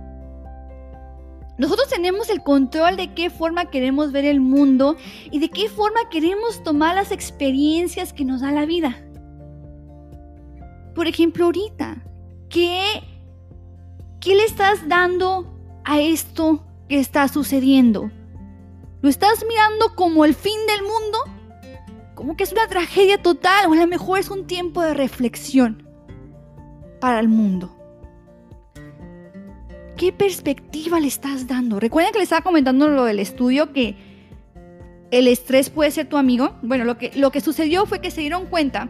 Nosotros 1.58 1.88
tenemos 1.88 2.28
el 2.28 2.42
control 2.42 2.96
de 2.96 3.14
qué 3.14 3.30
forma 3.30 3.70
queremos 3.70 4.12
ver 4.12 4.24
el 4.24 4.40
mundo 4.40 4.96
y 5.30 5.38
de 5.38 5.48
qué 5.48 5.68
forma 5.68 6.08
queremos 6.10 6.62
tomar 6.62 6.96
las 6.96 7.10
experiencias 7.10 8.12
que 8.12 8.24
nos 8.24 8.40
da 8.40 8.50
la 8.52 8.66
vida. 8.66 8.96
Por 10.94 11.06
ejemplo, 11.06 11.46
ahorita, 11.46 12.04
¿qué, 12.48 12.82
qué 14.20 14.34
le 14.34 14.44
estás 14.44 14.88
dando 14.88 15.52
a 15.84 16.00
esto 16.00 16.64
que 16.88 16.98
está 16.98 17.28
sucediendo? 17.28 18.10
¿Lo 19.00 19.08
estás 19.08 19.44
mirando 19.48 19.94
como 19.96 20.24
el 20.24 20.34
fin 20.34 20.58
del 20.66 20.82
mundo? 20.82 21.18
Como 22.14 22.36
que 22.36 22.44
es 22.44 22.52
una 22.52 22.68
tragedia 22.68 23.22
total 23.22 23.68
o 23.68 23.72
a 23.72 23.76
lo 23.76 23.86
mejor 23.86 24.18
es 24.18 24.30
un 24.30 24.46
tiempo 24.46 24.82
de 24.82 24.94
reflexión 24.94 25.88
para 27.00 27.18
el 27.18 27.28
mundo. 27.28 27.76
¿Qué 29.96 30.12
perspectiva 30.12 31.00
le 31.00 31.08
estás 31.08 31.46
dando? 31.46 31.80
Recuerden 31.80 32.12
que 32.12 32.18
le 32.18 32.24
estaba 32.24 32.42
comentando 32.42 32.88
lo 32.88 33.04
del 33.04 33.18
estudio 33.18 33.72
que 33.72 33.96
el 35.10 35.26
estrés 35.26 35.70
puede 35.70 35.90
ser 35.90 36.08
tu 36.08 36.16
amigo. 36.16 36.56
Bueno, 36.62 36.84
lo 36.84 36.98
que, 36.98 37.12
lo 37.14 37.30
que 37.30 37.40
sucedió 37.40 37.86
fue 37.86 38.00
que 38.00 38.10
se 38.10 38.20
dieron 38.20 38.46
cuenta 38.46 38.88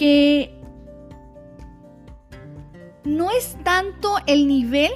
que 0.00 0.50
no 3.04 3.30
es 3.30 3.58
tanto 3.64 4.16
el 4.26 4.48
nivel 4.48 4.90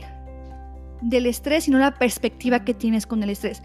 del 1.02 1.26
estrés, 1.26 1.64
sino 1.64 1.78
la 1.78 1.92
perspectiva 1.92 2.64
que 2.64 2.72
tienes 2.72 3.06
con 3.06 3.22
el 3.22 3.28
estrés. 3.28 3.62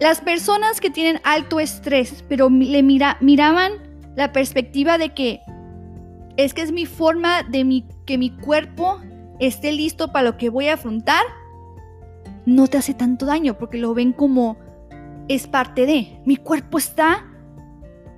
Las 0.00 0.20
personas 0.20 0.80
que 0.80 0.90
tienen 0.90 1.20
alto 1.22 1.60
estrés, 1.60 2.24
pero 2.28 2.50
le 2.50 2.82
mira, 2.82 3.16
miraban 3.20 3.74
la 4.16 4.32
perspectiva 4.32 4.98
de 4.98 5.14
que 5.14 5.40
es 6.36 6.52
que 6.52 6.62
es 6.62 6.72
mi 6.72 6.84
forma 6.84 7.44
de 7.44 7.62
mi, 7.62 7.86
que 8.04 8.18
mi 8.18 8.30
cuerpo 8.30 9.00
esté 9.38 9.70
listo 9.70 10.10
para 10.10 10.30
lo 10.30 10.36
que 10.36 10.48
voy 10.48 10.66
a 10.66 10.74
afrontar, 10.74 11.22
no 12.44 12.66
te 12.66 12.78
hace 12.78 12.92
tanto 12.92 13.24
daño 13.24 13.56
porque 13.56 13.78
lo 13.78 13.94
ven 13.94 14.12
como 14.12 14.56
es 15.28 15.46
parte 15.46 15.86
de. 15.86 16.18
Mi 16.24 16.36
cuerpo 16.36 16.78
está, 16.78 17.24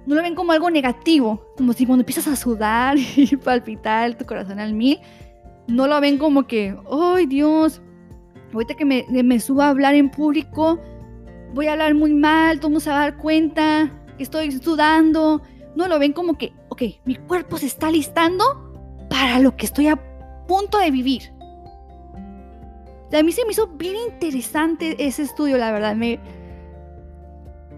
no 0.07 0.15
lo 0.15 0.23
ven 0.23 0.35
como 0.35 0.53
algo 0.53 0.71
negativo, 0.71 1.45
como 1.57 1.73
si 1.73 1.85
cuando 1.85 2.03
empiezas 2.03 2.29
a 2.29 2.37
sudar 2.37 2.97
y 3.17 3.37
palpitar 3.37 4.17
tu 4.17 4.25
corazón 4.25 4.61
al 4.61 4.73
mil, 4.73 5.01
no 5.67 5.87
lo 5.87 6.01
ven 6.01 6.19
como 6.19 6.47
que, 6.47 6.77
¡ay 6.91 7.27
Dios! 7.27 7.83
ahorita 8.53 8.75
que 8.75 8.85
me, 8.85 9.41
suba 9.41 9.67
a 9.67 9.71
hablar 9.71 9.95
en 9.95 10.11
público, 10.11 10.81
voy 11.53 11.67
a 11.67 11.73
hablar 11.73 11.95
muy 11.95 12.15
mal, 12.15 12.59
todo 12.59 12.71
mundo 12.71 12.81
se 12.81 12.89
va 12.89 12.97
a 12.97 13.01
dar 13.01 13.17
cuenta 13.19 13.91
estoy 14.19 14.53
sudando. 14.53 15.43
No 15.75 15.89
lo 15.89 15.99
ven 15.99 16.13
como 16.13 16.39
que, 16.39 16.53
ok, 16.69 16.83
mi 17.05 17.17
cuerpo 17.17 17.59
se 17.59 17.67
está 17.67 17.91
listando 17.91 18.45
para 19.11 19.39
lo 19.39 19.57
que 19.57 19.67
estoy 19.67 19.89
a 19.89 19.97
punto 20.47 20.79
de 20.79 20.91
vivir. 20.91 21.33
a 23.13 23.23
mí 23.23 23.33
se 23.33 23.45
me 23.45 23.53
hizo 23.53 23.67
bien 23.69 23.97
interesante 23.97 24.97
ese 24.99 25.23
estudio, 25.23 25.59
la 25.59 25.73
verdad. 25.73 25.95
Me, 25.95 26.19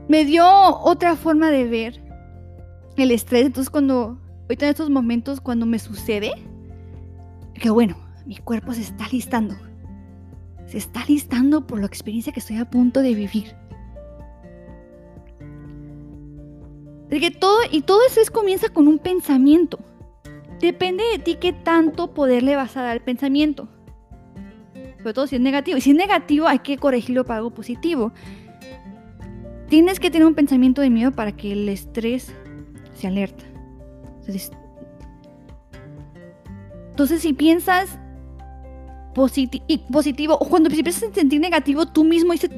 me 0.09 0.25
dio 0.25 0.47
otra 0.47 1.17
forma 1.17 1.51
de 1.51 1.67
ver 1.67 2.08
el 3.03 3.11
estrés. 3.11 3.47
Entonces, 3.47 3.71
cuando, 3.71 4.19
ahorita 4.43 4.67
en 4.67 4.71
estos 4.71 4.91
momentos, 4.91 5.41
cuando 5.41 5.67
me 5.67 5.79
sucede, 5.79 6.33
que 7.55 7.71
bueno, 7.71 7.97
mi 8.27 8.37
cuerpo 8.37 8.73
se 8.73 8.83
está 8.83 9.07
listando 9.11 9.57
se 10.69 10.79
está 10.79 11.05
listando 11.07 11.67
por 11.67 11.81
la 11.81 11.87
experiencia 11.87 12.33
que 12.33 12.41
estoy 12.41 12.59
a 12.59 12.69
punto 12.69 13.01
de 13.01 13.15
vivir. 13.15 13.57
que 17.09 17.31
todo, 17.33 17.59
y 17.73 17.81
todo 17.81 18.01
eso 18.07 18.21
es, 18.21 18.31
comienza 18.31 18.69
con 18.69 18.87
un 18.87 18.99
pensamiento. 18.99 19.81
Depende 20.61 21.03
de 21.11 21.19
ti 21.19 21.37
qué 21.41 21.53
tanto 21.53 22.15
poder 22.15 22.43
le 22.43 22.55
vas 22.55 22.77
a 22.77 22.83
dar 22.83 22.91
al 22.93 23.01
pensamiento. 23.01 23.67
Sobre 24.99 25.15
todo 25.15 25.27
si 25.27 25.37
es 25.37 25.43
negativo. 25.43 25.79
Y 25.79 25.81
si 25.81 25.91
es 25.91 25.97
negativo, 25.97 26.47
hay 26.47 26.61
que 26.61 26.77
corregirlo 26.77 27.25
para 27.25 27.39
algo 27.39 27.51
positivo. 27.51 28.13
Tienes 29.69 29.99
que 29.99 30.11
tener 30.11 30.27
un 30.29 30.35
pensamiento 30.35 30.81
de 30.81 30.91
miedo 30.91 31.11
para 31.11 31.33
que 31.33 31.53
el 31.53 31.69
estrés 31.69 32.33
se 32.99 33.07
alerta. 33.07 33.45
Entonces, 36.91 37.23
si 37.23 37.33
piensas 37.33 37.99
positivo, 39.15 40.35
o 40.35 40.49
cuando 40.49 40.69
empiezas 40.69 41.03
a 41.03 41.15
sentir 41.15 41.41
negativo, 41.41 41.87
tú 41.87 42.05
mismo 42.05 42.33
dices, 42.33 42.51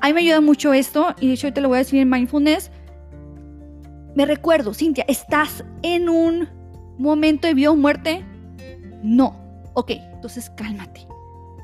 a 0.00 0.06
mí 0.06 0.12
me 0.12 0.20
ayuda 0.20 0.40
mucho 0.40 0.72
esto, 0.72 1.14
y 1.20 1.28
de 1.28 1.34
hecho 1.34 1.52
te 1.52 1.60
lo 1.60 1.68
voy 1.68 1.76
a 1.76 1.78
decir 1.78 2.00
en 2.00 2.08
mindfulness. 2.08 2.70
Me 4.14 4.26
recuerdo, 4.26 4.74
Cintia, 4.74 5.04
¿estás 5.08 5.64
en 5.82 6.08
un 6.08 6.48
momento 6.98 7.48
de 7.48 7.54
vida 7.54 7.70
o 7.70 7.76
muerte? 7.76 8.24
No. 9.02 9.40
Ok, 9.74 9.92
entonces 10.12 10.50
cálmate. 10.50 11.06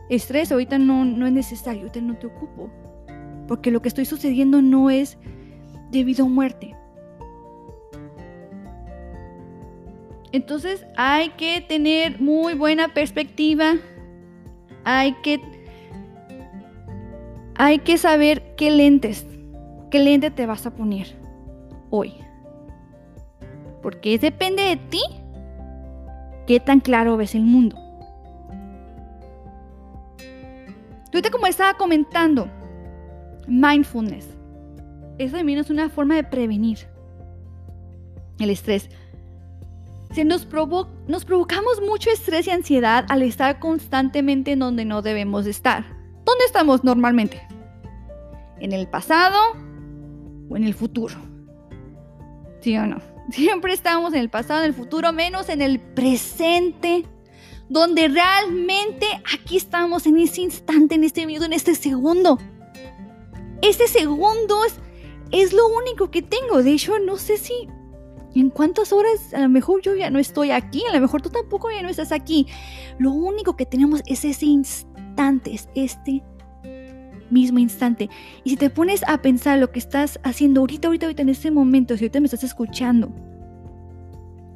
Estrés 0.09 0.51
ahorita 0.51 0.79
no, 0.79 1.05
no 1.05 1.27
es 1.27 1.33
necesario, 1.33 1.83
ahorita 1.83 2.01
no 2.01 2.17
te 2.17 2.27
ocupo. 2.27 2.71
Porque 3.47 3.71
lo 3.71 3.83
que 3.83 3.89
estoy 3.89 4.07
sucediendo 4.07 4.63
no 4.63 4.89
es 4.89 5.19
debido 5.91 6.25
a 6.25 6.29
muerte. 6.29 6.75
Entonces 10.33 10.85
hay 10.97 11.31
que 11.31 11.61
tener 11.61 12.21
muy 12.21 12.55
buena 12.55 12.93
perspectiva 12.95 13.77
hay 14.91 15.13
que, 15.23 15.39
hay 17.57 17.81
que 17.81 17.99
saber 17.99 18.55
qué 18.57 18.71
lentes, 18.71 19.27
qué 19.91 19.99
lente 19.99 20.31
te 20.31 20.47
vas 20.47 20.65
a 20.65 20.75
poner 20.75 21.15
hoy. 21.91 22.15
Porque 23.83 24.19
depende 24.19 24.63
de 24.63 24.77
ti 24.77 25.03
qué 26.47 26.59
tan 26.59 26.81
claro 26.81 27.19
ves 27.19 27.35
el 27.35 27.43
mundo. 27.43 27.77
Ahorita 31.13 31.31
como 31.31 31.47
estaba 31.47 31.75
comentando, 31.75 32.49
mindfulness. 33.47 34.27
Eso 35.19 35.37
también 35.37 35.59
es 35.59 35.69
una 35.69 35.91
forma 35.91 36.15
de 36.15 36.25
prevenir 36.25 36.79
el 38.39 38.49
estrés 38.49 38.89
nos, 40.25 40.47
nos 41.07 41.25
provocamos 41.25 41.81
mucho 41.81 42.11
estrés 42.11 42.47
y 42.47 42.51
ansiedad 42.51 43.07
al 43.09 43.23
estar 43.23 43.59
constantemente 43.59 44.53
en 44.53 44.61
donde 44.61 44.85
no 44.85 45.03
debemos 45.03 45.47
estar. 45.47 45.85
¿Dónde 46.25 46.45
estamos 46.45 46.85
normalmente? 46.85 47.41
¿En 48.61 48.73
el 48.73 48.89
pasado 48.89 49.39
o 50.51 50.57
en 50.57 50.65
el 50.65 50.75
futuro? 50.75 51.15
¿Sí 52.61 52.77
o 52.77 52.87
no? 52.87 53.01
Siempre 53.31 53.73
estamos 53.73 54.13
en 54.15 54.21
el 54.21 54.31
pasado, 54.31 54.61
en 54.61 54.67
el 54.67 54.75
futuro, 54.75 55.13
menos 55.13 55.49
en 55.49 55.63
el 55.63 55.81
presente, 55.81 57.05
donde 57.69 58.09
realmente 58.09 59.07
aquí 59.35 59.57
estamos 59.57 60.07
en 60.07 60.19
ese 60.19 60.43
instante, 60.43 60.95
en 60.95 61.05
este 61.05 61.27
minuto, 61.27 61.47
en 61.47 61.53
este 61.53 61.75
segundo. 61.75 62.39
Este 63.63 63.89
segundo 63.89 64.65
es, 64.65 64.75
es 65.31 65.53
lo 65.53 65.67
único 65.69 66.11
que 66.11 66.23
tengo. 66.23 66.63
De 66.63 66.73
hecho, 66.73 66.99
no 66.99 67.17
sé 67.17 67.37
si 67.37 67.69
en 68.41 68.51
cuántas 68.51 68.93
horas 68.93 69.33
a 69.35 69.41
lo 69.41 69.49
mejor 69.49 69.83
yo 69.83 69.95
ya 69.95 70.11
no 70.11 70.19
estoy 70.19 70.51
aquí, 70.51 70.83
a 70.89 70.95
lo 70.95 71.01
mejor 71.01 71.23
tú 71.23 71.31
tampoco 71.31 71.71
ya 71.71 71.83
no 71.83 71.89
estás 71.89 72.13
aquí. 72.13 72.47
Lo 72.99 73.11
único 73.13 73.57
que 73.57 73.67
tenemos 73.67 74.03
es 74.07 74.25
ese 74.25 74.47
instante, 74.47 75.55
es 75.55 75.69
este 75.75 76.23
mismo 77.31 77.59
instante. 77.59 78.09
Y 78.45 78.51
si 78.51 78.57
te 78.57 78.71
pones 78.71 79.03
a 79.07 79.19
pensar 79.23 79.59
lo 79.59 79.71
que 79.71 79.79
estás 79.79 80.19
haciendo 80.23 80.61
ahorita, 80.61 80.89
ahorita, 80.89 81.07
ahorita, 81.07 81.23
en 81.23 81.29
este 81.29 81.51
momento, 81.51 81.97
si 81.97 82.05
ahorita 82.05 82.21
me 82.21 82.27
estás 82.27 82.45
escuchando, 82.45 83.11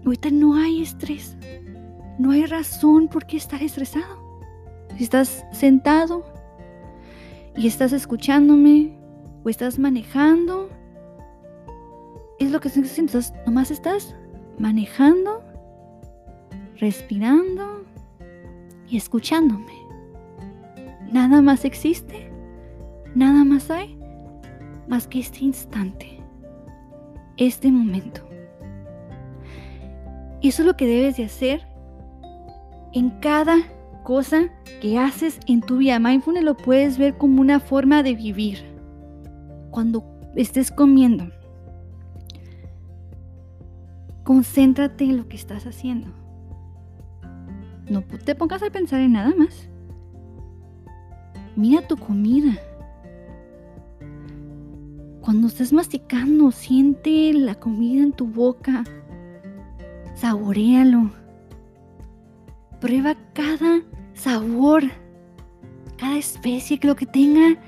ahorita 0.04 0.30
no 0.30 0.54
hay 0.54 0.82
estrés. 0.82 1.36
No 2.18 2.30
hay 2.30 2.46
razón 2.46 3.08
por 3.08 3.26
qué 3.26 3.36
estar 3.36 3.62
estresado. 3.62 4.20
Si 4.96 5.04
estás 5.04 5.44
sentado 5.52 6.24
y 7.56 7.66
estás 7.66 7.92
escuchándome 7.92 8.98
o 9.44 9.48
estás 9.48 9.78
manejando, 9.78 10.68
es 12.44 12.50
lo 12.50 12.60
que 12.60 12.68
estás 12.68 12.84
haciendo. 12.84 13.18
Nomás 13.46 13.70
estás 13.70 14.14
manejando, 14.58 15.42
respirando 16.78 17.84
y 18.88 18.96
escuchándome. 18.96 19.72
Nada 21.12 21.42
más 21.42 21.64
existe 21.64 22.32
Nada 23.14 23.44
más 23.44 23.70
hay 23.70 23.98
más 24.88 25.06
que 25.06 25.20
este 25.20 25.44
instante, 25.44 26.18
este 27.36 27.70
momento. 27.70 28.22
Y 30.40 30.48
eso 30.48 30.62
es 30.62 30.66
lo 30.66 30.76
que 30.76 30.86
debes 30.86 31.18
de 31.18 31.26
hacer 31.26 31.66
en 32.94 33.10
cada 33.20 33.58
cosa 34.02 34.50
que 34.80 34.98
haces 34.98 35.38
en 35.46 35.60
tu 35.60 35.76
vida. 35.76 35.98
Mindfulness 35.98 36.42
lo 36.42 36.56
puedes 36.56 36.96
ver 36.96 37.18
como 37.18 37.42
una 37.42 37.60
forma 37.60 38.02
de 38.02 38.14
vivir. 38.14 38.64
Cuando 39.70 40.04
estés 40.34 40.70
comiendo, 40.70 41.30
concéntrate 44.24 45.04
en 45.04 45.16
lo 45.16 45.28
que 45.28 45.36
estás 45.36 45.66
haciendo. 45.66 46.08
No 47.88 48.02
te 48.02 48.34
pongas 48.34 48.62
a 48.62 48.70
pensar 48.70 49.00
en 49.00 49.12
nada 49.12 49.34
más. 49.36 49.68
Mira 51.56 51.86
tu 51.86 51.96
comida. 51.96 52.58
Cuando 55.20 55.48
estés 55.48 55.72
masticando, 55.72 56.50
siente 56.50 57.32
la 57.32 57.54
comida 57.54 58.02
en 58.02 58.12
tu 58.12 58.26
boca. 58.26 58.84
Saborealo. 60.14 61.10
Prueba 62.80 63.14
cada 63.32 63.82
sabor, 64.14 64.84
cada 65.96 66.16
especie 66.16 66.78
que 66.78 66.88
lo 66.88 66.96
que 66.96 67.06
tenga, 67.06 67.60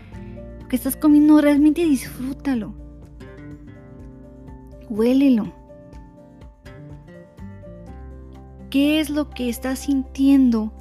lo 0.61 0.69
que 0.69 0.77
estás 0.77 0.97
comiendo, 0.97 1.41
realmente 1.41 1.85
disfrútalo. 1.85 2.75
Huélelo. 4.89 5.64
¿Qué 8.75 8.99
es 8.99 9.09
lo 9.09 9.31
que 9.31 9.49
estás 9.49 9.79
sintiendo? 9.79 10.73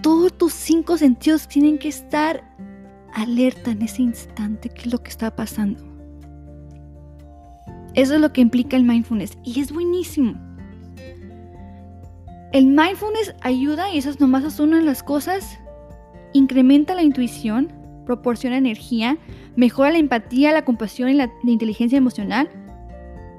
Todos 0.00 0.32
tus 0.38 0.52
cinco 0.52 0.96
sentidos 0.96 1.48
tienen 1.48 1.76
que 1.76 1.88
estar 1.88 2.44
alerta 3.12 3.72
en 3.72 3.82
ese 3.82 4.02
instante 4.02 4.68
qué 4.68 4.82
es 4.82 4.92
lo 4.92 5.02
que 5.02 5.10
está 5.10 5.34
pasando. 5.34 5.82
Eso 7.94 8.14
es 8.14 8.20
lo 8.20 8.32
que 8.32 8.42
implica 8.42 8.76
el 8.76 8.84
mindfulness 8.84 9.36
y 9.42 9.58
es 9.58 9.72
buenísimo. 9.72 10.34
El 12.52 12.66
mindfulness 12.66 13.34
ayuda, 13.40 13.90
y 13.90 13.98
eso 13.98 14.10
es 14.10 14.20
nomás 14.20 14.60
una 14.60 14.76
de 14.76 14.84
las 14.84 15.02
cosas, 15.02 15.58
incrementa 16.32 16.94
la 16.94 17.02
intuición, 17.02 17.72
proporciona 18.06 18.56
energía, 18.56 19.18
mejora 19.56 19.90
la 19.90 19.98
empatía, 19.98 20.52
la 20.52 20.64
compasión 20.64 21.08
y 21.08 21.14
la 21.14 21.28
inteligencia 21.42 21.98
emocional, 21.98 22.48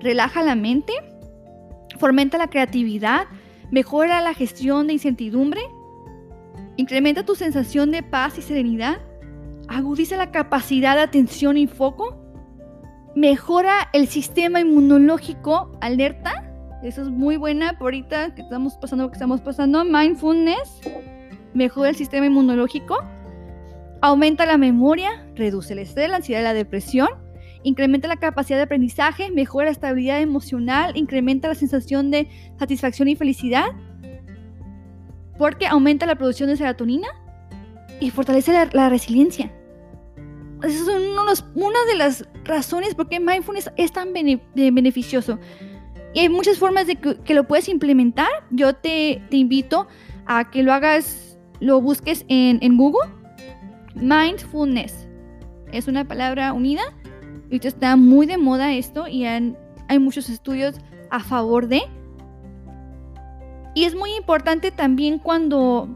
relaja 0.02 0.44
la 0.44 0.56
mente, 0.56 0.91
fomenta 1.98 2.38
la 2.38 2.50
creatividad, 2.50 3.28
mejora 3.71 4.21
la 4.21 4.34
gestión 4.34 4.88
de 4.88 4.93
incertidumbre, 4.93 5.62
incrementa 6.78 7.25
tu 7.25 7.36
sensación 7.36 7.91
de 7.91 8.04
paz 8.04 8.38
y 8.38 8.41
serenidad, 8.41 8.97
agudiza 9.67 10.17
la 10.17 10.32
capacidad 10.32 10.95
de 10.95 11.01
atención 11.01 11.58
y 11.58 11.67
foco, 11.67 12.17
mejora 13.15 13.89
el 13.93 14.08
sistema 14.08 14.60
inmunológico, 14.60 15.71
alerta, 15.82 16.51
eso 16.84 17.01
es 17.01 17.10
muy 17.10 17.38
buena 17.38 17.78
por 17.78 17.88
ahorita 17.88 18.36
que 18.36 18.41
estamos 18.41 18.78
pasando 18.78 19.06
lo 19.06 19.10
que 19.10 19.15
estamos 19.15 19.41
pasando, 19.41 19.84
mindfulness, 19.86 20.82
mejora 21.54 21.89
el 21.89 21.95
sistema 21.95 22.25
inmunológico, 22.25 22.99
aumenta 24.01 24.45
la 24.45 24.58
memoria, 24.58 25.25
reduce 25.36 25.73
el 25.73 25.80
estrés, 25.80 26.10
la 26.10 26.17
ansiedad 26.17 26.41
y 26.41 26.43
la 26.43 26.54
depresión, 26.54 27.10
incrementa 27.65 28.08
la 28.08 28.17
capacidad 28.17 28.58
de 28.58 28.63
aprendizaje, 28.63 29.32
mejora 29.32 29.65
la 29.65 29.71
estabilidad 29.71 30.21
emocional, 30.21 30.95
incrementa 30.95 31.47
la 31.47 31.56
sensación 31.56 32.12
de 32.12 32.30
satisfacción 32.58 33.08
y 33.08 33.15
felicidad, 33.15 33.65
porque 35.38 35.65
aumenta 35.67 36.06
la 36.06 36.15
producción 36.15 36.47
de 36.49 36.58
serotonina, 36.58 37.08
y 37.99 38.10
fortalece 38.12 38.51
la, 38.73 38.89
resiliencia. 38.89 39.51
Esa 40.63 40.91
es 41.32 41.43
una 41.56 41.80
de 41.88 41.95
las 41.95 42.28
razones 42.43 42.95
por 42.95 43.10
qué 43.10 43.19
mindfulness 43.19 43.71
es 43.78 43.91
tan 43.91 44.13
beneficioso. 44.13 45.39
Y 46.13 46.19
hay 46.19 46.30
muchas 46.30 46.58
formas 46.58 46.88
de 46.88 46.95
que, 46.95 47.34
lo 47.34 47.45
puedes 47.45 47.67
implementar. 47.67 48.28
Yo 48.51 48.73
te, 48.73 49.21
invito 49.32 49.88
a 50.25 50.49
que 50.49 50.63
lo 50.63 50.73
hagas, 50.73 51.38
lo 51.60 51.82
busques 51.82 52.25
en 52.28 52.78
Google. 52.78 53.10
Mindfulness. 53.95 55.08
Es 55.71 55.88
una 55.88 56.06
palabra 56.06 56.54
unida. 56.54 56.84
Y 57.49 57.65
está 57.65 57.95
muy 57.95 58.25
de 58.25 58.38
moda 58.38 58.73
esto 58.73 59.08
y 59.08 59.25
hay 59.25 59.99
muchos 59.99 60.29
estudios 60.29 60.75
a 61.10 61.19
favor 61.19 61.67
de. 61.67 61.81
Y 63.73 63.84
es 63.84 63.95
muy 63.95 64.13
importante 64.15 64.71
también 64.71 65.19
cuando 65.19 65.89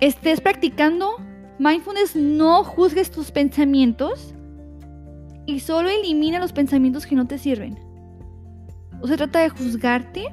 estés 0.00 0.40
practicando 0.40 1.16
mindfulness, 1.58 2.16
no 2.16 2.64
juzgues 2.64 3.10
tus 3.10 3.30
pensamientos 3.30 4.34
y 5.46 5.60
solo 5.60 5.90
elimina 5.90 6.38
los 6.38 6.52
pensamientos 6.52 7.06
que 7.06 7.14
no 7.14 7.26
te 7.26 7.38
sirven. 7.38 7.78
No 9.00 9.06
se 9.06 9.16
trata 9.16 9.40
de 9.40 9.50
juzgarte. 9.50 10.26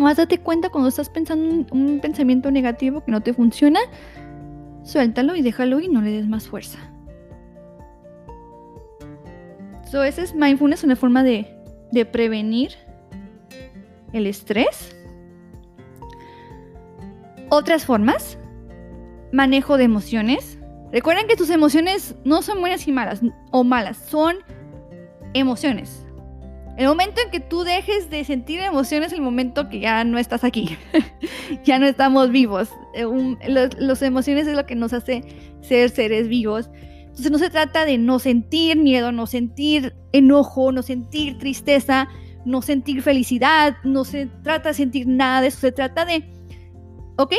Más 0.00 0.16
date 0.18 0.38
cuenta 0.38 0.68
cuando 0.68 0.88
estás 0.88 1.08
pensando 1.08 1.66
un, 1.72 2.00
pensamiento 2.00 2.50
negativo 2.50 3.02
que 3.04 3.10
no 3.10 3.22
te 3.22 3.32
funciona, 3.32 3.80
suéltalo 4.84 5.34
y 5.34 5.42
déjalo 5.42 5.80
y 5.80 5.88
no 5.88 6.02
le 6.02 6.10
des 6.10 6.28
más 6.28 6.48
fuerza. 6.48 6.78
So, 9.90 10.02
ese 10.02 10.22
es 10.22 10.34
mindfulness, 10.34 10.84
una 10.84 10.96
forma 10.96 11.22
de, 11.22 11.46
de 11.92 12.04
prevenir 12.04 12.72
el 14.12 14.26
estrés. 14.26 14.94
Otras 17.48 17.84
formas, 17.84 18.38
manejo 19.32 19.76
de 19.76 19.84
emociones. 19.84 20.58
Recuerden 20.92 21.28
que 21.28 21.36
tus 21.36 21.50
emociones 21.50 22.14
no 22.24 22.42
son 22.42 22.60
buenas 22.60 22.86
y 22.88 22.92
malas 22.92 23.20
o 23.50 23.64
malas, 23.64 23.96
son 23.96 24.36
emociones. 25.34 26.06
El 26.76 26.88
momento 26.88 27.22
en 27.22 27.30
que 27.30 27.40
tú 27.40 27.62
dejes 27.64 28.10
de 28.10 28.22
sentir 28.24 28.60
emociones 28.60 29.08
es 29.08 29.14
el 29.14 29.22
momento 29.22 29.68
que 29.68 29.80
ya 29.80 30.04
no 30.04 30.18
estás 30.18 30.44
aquí, 30.44 30.76
ya 31.64 31.78
no 31.78 31.86
estamos 31.86 32.30
vivos. 32.30 32.68
Las 33.46 34.02
eh, 34.02 34.06
emociones 34.06 34.46
es 34.46 34.54
lo 34.54 34.66
que 34.66 34.74
nos 34.74 34.92
hace 34.92 35.22
ser 35.62 35.88
seres 35.90 36.28
vivos. 36.28 36.68
Entonces 37.16 37.32
no 37.32 37.38
se 37.38 37.48
trata 37.48 37.86
de 37.86 37.96
no 37.96 38.18
sentir 38.18 38.76
miedo, 38.76 39.10
no 39.10 39.26
sentir 39.26 39.96
enojo, 40.12 40.70
no 40.70 40.82
sentir 40.82 41.38
tristeza, 41.38 42.08
no 42.44 42.60
sentir 42.60 43.00
felicidad, 43.00 43.78
no 43.84 44.04
se 44.04 44.26
trata 44.42 44.68
de 44.68 44.74
sentir 44.74 45.08
nada 45.08 45.40
de 45.40 45.46
eso, 45.46 45.60
se 45.60 45.72
trata 45.72 46.04
de 46.04 46.30
¿Ok? 47.16 47.32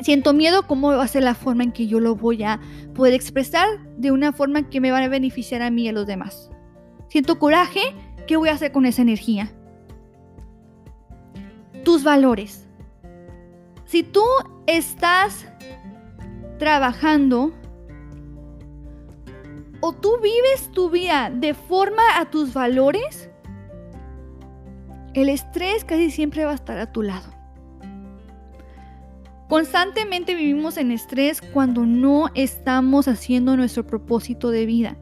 Siento 0.00 0.32
miedo, 0.32 0.66
¿cómo 0.66 0.88
va 0.88 1.02
a 1.02 1.08
ser 1.08 1.24
la 1.24 1.34
forma 1.34 1.64
en 1.64 1.72
que 1.72 1.88
yo 1.88 1.98
lo 1.98 2.14
voy 2.14 2.44
a 2.44 2.60
poder 2.94 3.14
expresar 3.14 3.66
de 3.96 4.12
una 4.12 4.32
forma 4.32 4.68
que 4.68 4.80
me 4.80 4.92
va 4.92 4.98
a 4.98 5.08
beneficiar 5.08 5.62
a 5.62 5.70
mí 5.70 5.82
y 5.82 5.88
a 5.88 5.92
los 5.92 6.06
demás? 6.06 6.50
Siento 7.08 7.38
coraje, 7.38 7.80
¿qué 8.28 8.36
voy 8.36 8.48
a 8.48 8.52
hacer 8.52 8.70
con 8.70 8.86
esa 8.86 9.02
energía? 9.02 9.52
Tus 11.84 12.04
valores. 12.04 12.68
Si 13.86 14.04
tú 14.04 14.22
estás 14.66 15.46
trabajando 16.58 17.52
o 19.86 19.92
tú 19.92 20.18
vives 20.22 20.70
tu 20.72 20.88
vida 20.88 21.30
de 21.30 21.52
forma 21.52 22.02
a 22.16 22.30
tus 22.30 22.54
valores, 22.54 23.28
el 25.12 25.28
estrés 25.28 25.84
casi 25.84 26.10
siempre 26.10 26.46
va 26.46 26.52
a 26.52 26.54
estar 26.54 26.78
a 26.78 26.90
tu 26.90 27.02
lado. 27.02 27.30
Constantemente 29.46 30.34
vivimos 30.34 30.78
en 30.78 30.90
estrés 30.90 31.42
cuando 31.42 31.84
no 31.84 32.30
estamos 32.34 33.08
haciendo 33.08 33.58
nuestro 33.58 33.86
propósito 33.86 34.50
de 34.50 34.64
vida. 34.64 34.96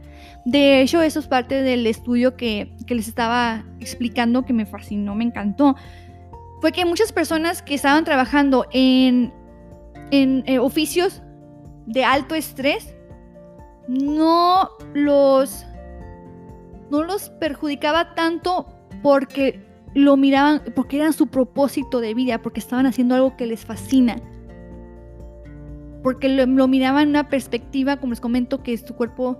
De 0.44 0.80
hecho, 0.80 1.00
eso 1.00 1.20
es 1.20 1.28
parte 1.28 1.62
del 1.62 1.86
estudio 1.86 2.36
que, 2.36 2.74
les 2.88 3.06
estaba 3.06 3.64
explicando 3.78 4.44
que 4.44 4.52
me 4.52 4.66
fascinó, 4.66 5.14
me 5.14 5.22
encantó. 5.22 5.76
Fue 6.60 6.72
que 6.72 6.84
muchas 6.84 7.12
personas 7.12 7.62
que 7.62 7.74
estaban 7.74 8.04
trabajando 8.04 8.66
en, 8.72 9.32
en 10.10 10.42
eh, 10.48 10.58
oficios 10.58 11.22
de 11.86 12.04
alto 12.04 12.34
estrés 12.34 12.96
no 13.88 14.70
los, 14.94 15.64
no 16.90 17.02
los 17.02 17.30
perjudicaba 17.30 18.14
tanto 18.14 18.66
porque 19.02 19.60
lo 19.94 20.16
miraban, 20.16 20.62
porque 20.74 20.98
era 20.98 21.12
su 21.12 21.26
propósito 21.26 22.00
de 22.00 22.14
vida, 22.14 22.40
porque 22.40 22.60
estaban 22.60 22.86
haciendo 22.86 23.14
algo 23.14 23.36
que 23.36 23.46
les 23.46 23.64
fascina. 23.64 24.16
Porque 26.02 26.28
lo, 26.28 26.68
miraban 26.68 27.02
en 27.04 27.08
una 27.10 27.28
perspectiva, 27.28 27.98
como 27.98 28.12
les 28.12 28.20
comento, 28.20 28.62
que 28.62 28.76
su 28.76 28.94
cuerpo 28.94 29.38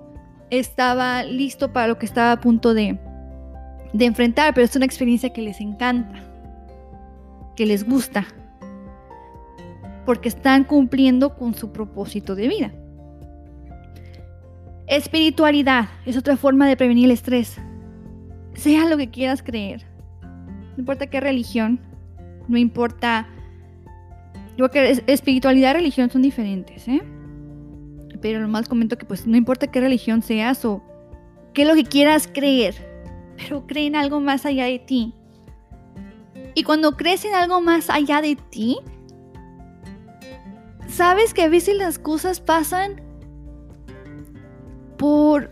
estaba 0.50 1.24
listo 1.24 1.72
para 1.72 1.88
lo 1.88 1.98
que 1.98 2.06
estaba 2.06 2.32
a 2.32 2.40
punto 2.40 2.74
de, 2.74 2.98
de 3.92 4.04
enfrentar, 4.04 4.54
pero 4.54 4.64
es 4.64 4.76
una 4.76 4.84
experiencia 4.84 5.32
que 5.32 5.42
les 5.42 5.60
encanta, 5.60 6.22
que 7.56 7.66
les 7.66 7.88
gusta, 7.88 8.26
porque 10.04 10.28
están 10.28 10.64
cumpliendo 10.64 11.36
con 11.36 11.54
su 11.54 11.72
propósito 11.72 12.34
de 12.34 12.48
vida. 12.48 12.72
Espiritualidad 14.86 15.88
es 16.04 16.16
otra 16.16 16.36
forma 16.36 16.66
de 16.66 16.76
prevenir 16.76 17.06
el 17.06 17.12
estrés. 17.12 17.58
Sea 18.54 18.88
lo 18.88 18.96
que 18.96 19.10
quieras 19.10 19.42
creer. 19.42 19.86
No 20.22 20.78
importa 20.78 21.06
qué 21.06 21.20
religión. 21.20 21.80
No 22.48 22.58
importa. 22.58 23.28
que 24.72 25.02
espiritualidad 25.06 25.70
y 25.70 25.74
religión 25.74 26.10
son 26.10 26.22
diferentes, 26.22 26.86
¿eh? 26.88 27.02
Pero 28.20 28.40
lo 28.40 28.48
más 28.48 28.68
comento 28.68 28.98
que 28.98 29.06
pues 29.06 29.26
no 29.26 29.36
importa 29.36 29.66
qué 29.66 29.80
religión 29.80 30.22
seas 30.22 30.64
o 30.64 30.82
qué 31.54 31.62
es 31.62 31.68
lo 31.68 31.74
que 31.74 31.84
quieras 31.84 32.28
creer. 32.32 32.74
Pero 33.36 33.66
cree 33.66 33.86
en 33.86 33.96
algo 33.96 34.20
más 34.20 34.46
allá 34.46 34.66
de 34.66 34.78
ti. 34.78 35.14
Y 36.54 36.64
cuando 36.64 36.96
crees 36.96 37.24
en 37.24 37.34
algo 37.34 37.60
más 37.60 37.88
allá 37.88 38.20
de 38.20 38.36
ti, 38.36 38.78
sabes 40.86 41.32
que 41.32 41.42
a 41.42 41.48
veces 41.48 41.76
las 41.78 41.98
cosas 41.98 42.40
pasan 42.40 43.00
por 45.02 45.50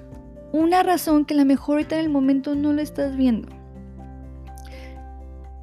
una 0.53 0.85
razón 0.85 1.25
que 1.25 1.35
a 1.35 1.39
lo 1.39 1.45
mejor 1.45 1.79
ahorita 1.79 1.97
en 1.97 2.03
el 2.03 2.09
momento 2.09 2.55
no 2.55 2.73
lo 2.73 2.81
estás 2.81 3.17
viendo. 3.17 3.49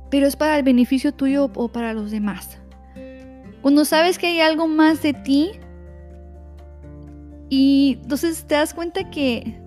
Pero 0.10 0.28
es 0.28 0.36
para 0.36 0.58
el 0.58 0.64
beneficio 0.64 1.14
tuyo 1.14 1.50
o 1.56 1.70
para 1.70 1.94
los 1.94 2.12
demás. 2.12 2.60
Cuando 3.62 3.86
sabes 3.86 4.20
que 4.20 4.28
hay 4.28 4.42
algo 4.42 4.68
más 4.68 5.02
de 5.04 5.14
ti 5.14 5.52
y 7.48 7.98
entonces 8.02 8.44
te 8.44 8.56
das 8.56 8.74
cuenta 8.74 9.10
que 9.10 9.58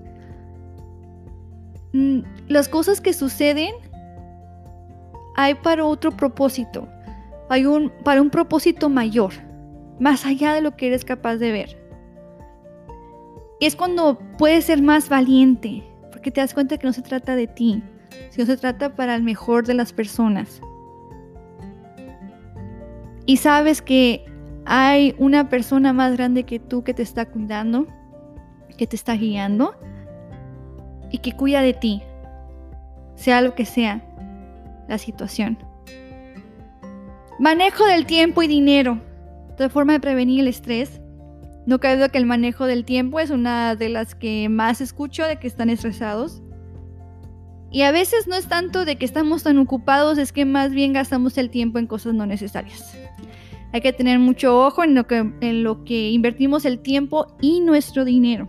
mm, 1.94 2.18
las 2.48 2.68
cosas 2.68 3.00
que 3.00 3.14
suceden 3.14 3.72
hay 5.34 5.54
para 5.54 5.86
otro 5.86 6.10
propósito. 6.10 6.86
Hay 7.48 7.64
un 7.64 7.90
para 8.04 8.20
un 8.20 8.28
propósito 8.28 8.90
mayor, 8.90 9.32
más 9.98 10.26
allá 10.26 10.52
de 10.52 10.60
lo 10.60 10.76
que 10.76 10.88
eres 10.88 11.06
capaz 11.06 11.36
de 11.36 11.52
ver 11.52 11.79
es 13.66 13.76
cuando 13.76 14.18
puedes 14.38 14.64
ser 14.64 14.82
más 14.82 15.08
valiente, 15.08 15.84
porque 16.10 16.30
te 16.30 16.40
das 16.40 16.54
cuenta 16.54 16.78
que 16.78 16.86
no 16.86 16.92
se 16.92 17.02
trata 17.02 17.36
de 17.36 17.46
ti, 17.46 17.82
sino 18.30 18.46
se 18.46 18.56
trata 18.56 18.94
para 18.94 19.14
el 19.14 19.22
mejor 19.22 19.66
de 19.66 19.74
las 19.74 19.92
personas. 19.92 20.60
Y 23.26 23.36
sabes 23.36 23.82
que 23.82 24.24
hay 24.64 25.14
una 25.18 25.48
persona 25.48 25.92
más 25.92 26.16
grande 26.16 26.44
que 26.44 26.58
tú 26.58 26.82
que 26.82 26.94
te 26.94 27.02
está 27.02 27.26
cuidando, 27.26 27.86
que 28.76 28.86
te 28.86 28.96
está 28.96 29.14
guiando 29.14 29.74
y 31.10 31.18
que 31.18 31.32
cuida 31.32 31.60
de 31.60 31.74
ti, 31.74 32.02
sea 33.14 33.42
lo 33.42 33.54
que 33.54 33.66
sea 33.66 34.02
la 34.88 34.98
situación. 34.98 35.58
Manejo 37.38 37.84
del 37.84 38.06
tiempo 38.06 38.42
y 38.42 38.48
dinero, 38.48 39.00
otra 39.52 39.68
forma 39.68 39.92
de 39.92 40.00
prevenir 40.00 40.40
el 40.40 40.48
estrés 40.48 41.00
no 41.70 41.78
cabe 41.78 41.94
duda 41.94 42.08
que 42.08 42.18
el 42.18 42.26
manejo 42.26 42.66
del 42.66 42.84
tiempo 42.84 43.20
es 43.20 43.30
una 43.30 43.76
de 43.76 43.90
las 43.90 44.16
que 44.16 44.48
más 44.48 44.80
escucho 44.80 45.24
de 45.24 45.38
que 45.38 45.46
están 45.46 45.70
estresados. 45.70 46.42
Y 47.70 47.82
a 47.82 47.92
veces 47.92 48.26
no 48.26 48.34
es 48.34 48.48
tanto 48.48 48.84
de 48.84 48.96
que 48.96 49.04
estamos 49.04 49.44
tan 49.44 49.56
ocupados, 49.56 50.18
es 50.18 50.32
que 50.32 50.44
más 50.44 50.72
bien 50.72 50.92
gastamos 50.92 51.38
el 51.38 51.48
tiempo 51.48 51.78
en 51.78 51.86
cosas 51.86 52.12
no 52.12 52.26
necesarias. 52.26 52.98
Hay 53.72 53.82
que 53.82 53.92
tener 53.92 54.18
mucho 54.18 54.66
ojo 54.66 54.82
en 54.82 54.96
lo 54.96 55.06
que, 55.06 55.18
en 55.40 55.62
lo 55.62 55.84
que 55.84 56.10
invertimos 56.10 56.64
el 56.64 56.80
tiempo 56.80 57.36
y 57.40 57.60
nuestro 57.60 58.04
dinero. 58.04 58.48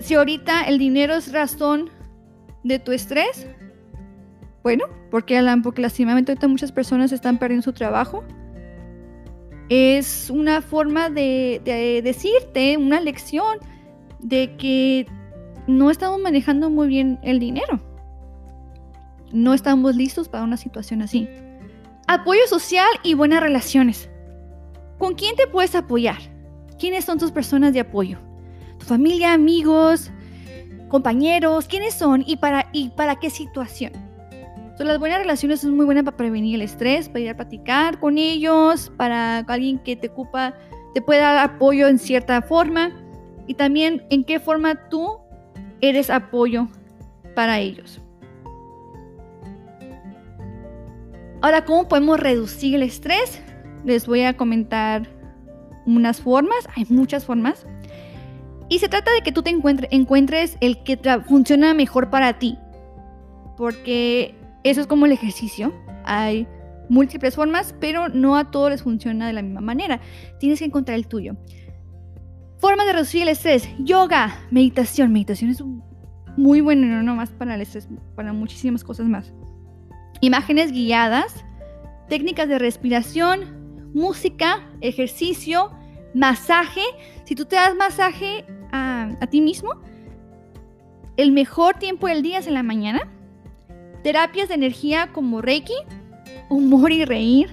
Si 0.00 0.14
ahorita 0.14 0.62
el 0.62 0.78
dinero 0.78 1.14
es 1.14 1.30
razón 1.32 1.90
de 2.64 2.80
tu 2.80 2.90
estrés, 2.90 3.46
bueno, 4.64 4.86
porque, 5.12 5.40
porque 5.62 5.80
lastimamente 5.80 6.32
ahorita 6.32 6.48
muchas 6.48 6.72
personas 6.72 7.12
están 7.12 7.38
perdiendo 7.38 7.62
su 7.62 7.72
trabajo 7.72 8.24
es 9.70 10.30
una 10.30 10.60
forma 10.62 11.08
de, 11.10 12.00
decirte, 12.04 12.76
una 12.76 13.00
lección 13.00 13.58
de 14.18 14.56
que 14.56 15.06
no 15.68 15.92
estamos 15.92 16.20
manejando 16.20 16.68
muy 16.70 16.88
bien 16.88 17.20
el 17.22 17.38
dinero. 17.38 17.80
No 19.32 19.54
estamos 19.54 19.94
listos 19.94 20.28
para 20.28 20.42
una 20.42 20.56
situación 20.56 21.02
así. 21.02 21.28
Apoyo 22.08 22.40
social 22.48 22.88
y 23.04 23.14
buenas 23.14 23.40
relaciones. 23.40 24.10
¿Con 24.98 25.14
quién 25.14 25.36
te 25.36 25.46
puedes 25.46 25.76
apoyar? 25.76 26.18
¿Quiénes 26.76 27.04
son 27.04 27.18
tus 27.18 27.30
personas 27.30 27.72
de 27.72 27.80
apoyo? 27.80 28.18
¿Tu 28.80 28.86
familia, 28.86 29.32
amigos, 29.32 30.10
compañeros? 30.88 31.68
¿Quiénes 31.68 31.94
son 31.94 32.24
y 32.26 32.38
para, 32.38 32.68
y 32.72 32.88
para 32.88 33.20
qué 33.20 33.30
situación? 33.30 34.09
Las 34.84 34.98
buenas 34.98 35.18
relaciones 35.18 35.60
son 35.60 35.76
muy 35.76 35.84
buenas 35.84 36.04
para 36.04 36.16
prevenir 36.16 36.54
el 36.54 36.62
estrés, 36.62 37.08
para 37.08 37.20
ir 37.20 37.30
a 37.30 37.36
platicar 37.36 37.98
con 38.00 38.18
ellos, 38.18 38.92
para 38.96 39.38
alguien 39.38 39.78
que 39.78 39.96
te 39.96 40.08
ocupa, 40.08 40.54
te 40.94 41.02
puede 41.02 41.20
dar 41.20 41.38
apoyo 41.38 41.88
en 41.88 41.98
cierta 41.98 42.40
forma 42.42 42.90
y 43.46 43.54
también 43.54 44.06
en 44.10 44.24
qué 44.24 44.40
forma 44.40 44.88
tú 44.88 45.18
eres 45.80 46.10
apoyo 46.10 46.68
para 47.34 47.58
ellos. 47.58 48.00
Ahora, 51.42 51.64
¿cómo 51.64 51.88
podemos 51.88 52.20
reducir 52.20 52.74
el 52.74 52.82
estrés? 52.82 53.42
Les 53.84 54.06
voy 54.06 54.22
a 54.22 54.36
comentar 54.36 55.08
unas 55.86 56.20
formas, 56.20 56.68
hay 56.76 56.84
muchas 56.90 57.24
formas. 57.24 57.66
Y 58.68 58.78
se 58.78 58.88
trata 58.88 59.10
de 59.12 59.22
que 59.22 59.32
tú 59.32 59.42
te 59.42 59.50
encuentres 59.50 60.56
el 60.60 60.82
que 60.84 60.98
funciona 61.26 61.74
mejor 61.74 62.10
para 62.10 62.38
ti. 62.38 62.56
Porque 63.56 64.39
eso 64.64 64.80
es 64.80 64.86
como 64.86 65.06
el 65.06 65.12
ejercicio. 65.12 65.72
Hay 66.04 66.46
múltiples 66.88 67.36
formas, 67.36 67.74
pero 67.80 68.08
no 68.08 68.36
a 68.36 68.50
todos 68.50 68.70
les 68.70 68.82
funciona 68.82 69.26
de 69.26 69.32
la 69.32 69.42
misma 69.42 69.60
manera. 69.60 70.00
Tienes 70.38 70.58
que 70.58 70.66
encontrar 70.66 70.96
el 70.96 71.06
tuyo. 71.06 71.36
Formas 72.58 72.86
de 72.86 72.92
reducir 72.92 73.22
el 73.22 73.28
estrés. 73.28 73.68
Yoga, 73.78 74.40
meditación. 74.50 75.12
Meditación 75.12 75.50
es 75.50 75.62
muy 76.36 76.60
bueno, 76.60 76.86
no 76.86 77.02
nomás 77.02 77.30
para 77.30 77.54
el 77.54 77.62
estrés, 77.62 77.88
para 78.14 78.32
muchísimas 78.32 78.84
cosas 78.84 79.06
más. 79.06 79.32
Imágenes 80.20 80.72
guiadas, 80.72 81.44
técnicas 82.08 82.48
de 82.48 82.58
respiración, 82.58 83.90
música, 83.94 84.68
ejercicio, 84.80 85.70
masaje. 86.12 86.82
Si 87.24 87.34
tú 87.34 87.46
te 87.46 87.56
das 87.56 87.74
masaje 87.74 88.44
a, 88.72 89.16
a 89.20 89.26
ti 89.28 89.40
mismo, 89.40 89.70
el 91.16 91.32
mejor 91.32 91.78
tiempo 91.78 92.08
del 92.08 92.22
día 92.22 92.38
es 92.38 92.46
en 92.46 92.54
la 92.54 92.62
mañana 92.62 93.08
Terapias 94.02 94.48
de 94.48 94.54
energía 94.54 95.08
como 95.12 95.42
Reiki, 95.42 95.74
humor 96.48 96.92
y 96.92 97.04
reír. 97.04 97.48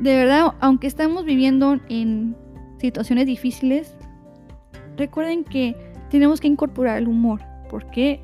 De 0.00 0.16
verdad, 0.16 0.54
aunque 0.60 0.86
estamos 0.86 1.24
viviendo 1.24 1.78
en 1.88 2.36
situaciones 2.78 3.26
difíciles, 3.26 3.94
recuerden 4.96 5.44
que 5.44 5.74
tenemos 6.10 6.40
que 6.40 6.48
incorporar 6.48 6.98
el 6.98 7.08
humor, 7.08 7.40
porque, 7.68 8.20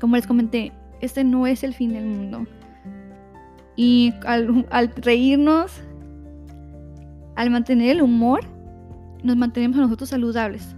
como 0.00 0.16
les 0.16 0.26
comenté, 0.26 0.72
este 1.00 1.24
no 1.24 1.46
es 1.46 1.64
el 1.64 1.74
fin 1.74 1.92
del 1.92 2.06
mundo. 2.06 2.46
Y 3.76 4.14
al, 4.24 4.64
reírnos, 4.96 5.72
al 7.36 7.50
mantener 7.50 7.90
el 7.90 8.02
humor, 8.02 8.40
nos 9.22 9.36
mantenemos 9.36 9.78
a 9.78 9.82
nosotros 9.82 10.08
saludables. 10.08 10.74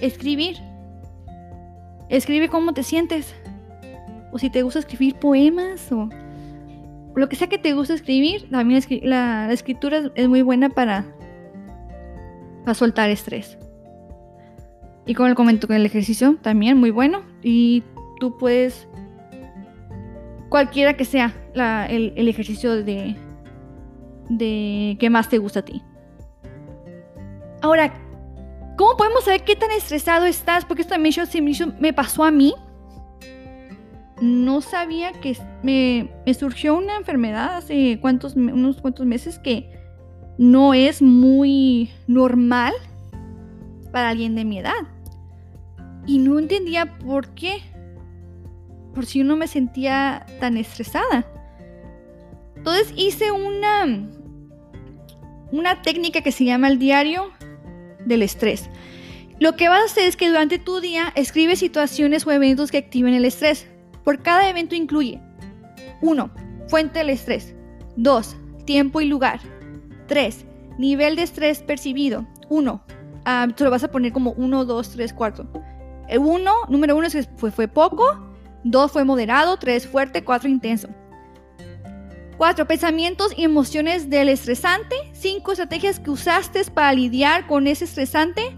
Escribir. 0.00 0.56
Escribe 2.08 2.48
cómo 2.48 2.72
te 2.72 2.82
sientes 2.82 3.34
o 4.32 4.38
si 4.38 4.50
te 4.50 4.62
gusta 4.62 4.78
escribir 4.80 5.14
poemas 5.16 5.90
o 5.92 6.08
lo 7.14 7.28
que 7.28 7.36
sea 7.36 7.48
que 7.48 7.58
te 7.58 7.72
guste 7.72 7.94
escribir, 7.94 8.48
también 8.50 8.82
la, 9.02 9.52
escritura 9.52 10.12
es, 10.14 10.28
muy 10.28 10.42
buena 10.42 10.68
para, 10.68 11.04
para 12.64 12.74
soltar 12.74 13.10
estrés. 13.10 13.58
Y 15.04 15.14
como 15.14 15.28
el 15.28 15.34
con 15.34 15.74
el 15.74 15.86
ejercicio, 15.86 16.36
también 16.42 16.76
muy 16.76 16.90
bueno. 16.90 17.22
Y 17.42 17.82
tú 18.20 18.36
puedes, 18.38 18.86
cualquiera 20.48 20.96
que 20.96 21.04
sea 21.04 21.34
el, 21.88 22.12
el, 22.14 22.28
ejercicio 22.28 22.84
de, 22.84 23.16
de 24.28 24.96
que 25.00 25.10
más 25.10 25.28
te 25.28 25.38
gusta 25.38 25.60
a 25.60 25.64
ti. 25.64 25.82
Ahora, 27.62 27.92
¿Cómo 28.78 28.96
podemos 28.96 29.24
saber 29.24 29.42
qué 29.42 29.56
tan 29.56 29.72
estresado 29.72 30.24
estás? 30.24 30.64
Porque 30.64 30.82
esto 30.82 30.94
también 30.94 31.12
me 31.80 31.92
pasó 31.92 32.22
a 32.22 32.30
mí. 32.30 32.54
No 34.20 34.60
sabía 34.60 35.12
que 35.12 35.36
me, 35.62 36.10
surgió 36.34 36.76
una 36.76 36.96
enfermedad 36.96 37.56
hace 37.56 37.98
cuántos, 38.00 38.34
unos 38.34 38.80
cuantos 38.80 39.06
meses 39.06 39.38
que 39.38 39.70
no 40.38 40.74
es 40.74 41.02
muy 41.02 41.90
normal 42.06 42.72
para 43.92 44.10
alguien 44.10 44.34
de 44.34 44.44
mi 44.44 44.58
edad. 44.58 44.86
Y 46.06 46.18
no 46.18 46.38
entendía 46.38 46.98
por 46.98 47.28
qué. 47.34 47.60
Por 48.94 49.06
si 49.06 49.20
uno 49.20 49.36
me 49.36 49.46
sentía 49.46 50.26
tan 50.40 50.56
estresada. 50.56 51.26
Entonces 52.56 52.92
hice 52.96 53.30
una, 53.30 54.08
una 55.52 55.82
técnica 55.82 56.22
que 56.22 56.32
se 56.32 56.44
llama 56.44 56.68
el 56.68 56.78
diario 56.78 57.30
del 58.04 58.22
estrés. 58.22 58.68
Lo 59.38 59.54
que 59.54 59.68
vas 59.68 59.82
a 59.82 59.84
hacer 59.84 60.08
es 60.08 60.16
que 60.16 60.28
durante 60.28 60.58
tu 60.58 60.80
día 60.80 61.12
escribe 61.14 61.54
situaciones 61.54 62.26
o 62.26 62.32
eventos 62.32 62.72
que 62.72 62.78
activen 62.78 63.14
el 63.14 63.24
estrés. 63.24 63.68
Por 64.08 64.22
cada 64.22 64.48
evento 64.48 64.74
incluye 64.74 65.20
1. 66.00 66.30
Fuente 66.68 67.00
del 67.00 67.10
estrés. 67.10 67.54
2. 67.96 68.36
Tiempo 68.64 69.02
y 69.02 69.04
lugar. 69.04 69.38
3. 70.06 70.46
Nivel 70.78 71.14
de 71.14 71.24
estrés 71.24 71.60
percibido. 71.60 72.26
1. 72.48 72.82
Ah, 73.26 73.48
te 73.54 73.64
lo 73.64 73.70
vas 73.70 73.84
a 73.84 73.90
poner 73.90 74.14
como 74.14 74.32
1, 74.32 74.64
2, 74.64 74.90
3, 74.92 75.12
4. 75.12 75.50
1, 76.18 76.52
número 76.70 76.96
1 76.96 77.08
fue, 77.36 77.50
fue 77.50 77.68
poco. 77.68 78.18
2 78.64 78.90
fue 78.90 79.04
moderado. 79.04 79.58
3 79.58 79.86
fuerte. 79.86 80.24
4 80.24 80.48
intenso. 80.48 80.88
4. 82.38 82.66
Pensamientos 82.66 83.34
y 83.36 83.44
emociones 83.44 84.08
del 84.08 84.30
estresante. 84.30 84.96
5. 85.12 85.52
Estrategias 85.52 86.00
que 86.00 86.10
usaste 86.10 86.64
para 86.72 86.94
lidiar 86.94 87.46
con 87.46 87.66
ese 87.66 87.84
estresante. 87.84 88.56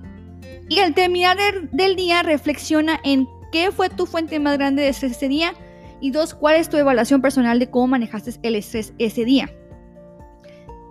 Y 0.69 0.79
al 0.79 0.95
terminar 0.95 1.39
del 1.73 1.97
día, 1.97 2.23
reflexiona 2.23 3.01
en 3.03 3.27
qué 3.51 3.71
fue 3.73 3.89
tu 3.89 4.07
fuente 4.07 4.39
más 4.39 4.59
grande 4.59 4.83
de 4.83 4.89
estrés 4.89 5.13
ese 5.13 5.29
día. 5.29 5.55
Y 6.01 6.11
dos, 6.11 6.35
cuál 6.35 6.57
es 6.57 6.69
tu 6.69 6.77
evaluación 6.77 7.21
personal 7.21 7.59
de 7.59 7.71
cómo 7.71 7.89
manejaste 7.89 8.33
el 8.43 8.55
estrés 8.55 8.95
ese 8.99 9.25
día. 9.25 9.51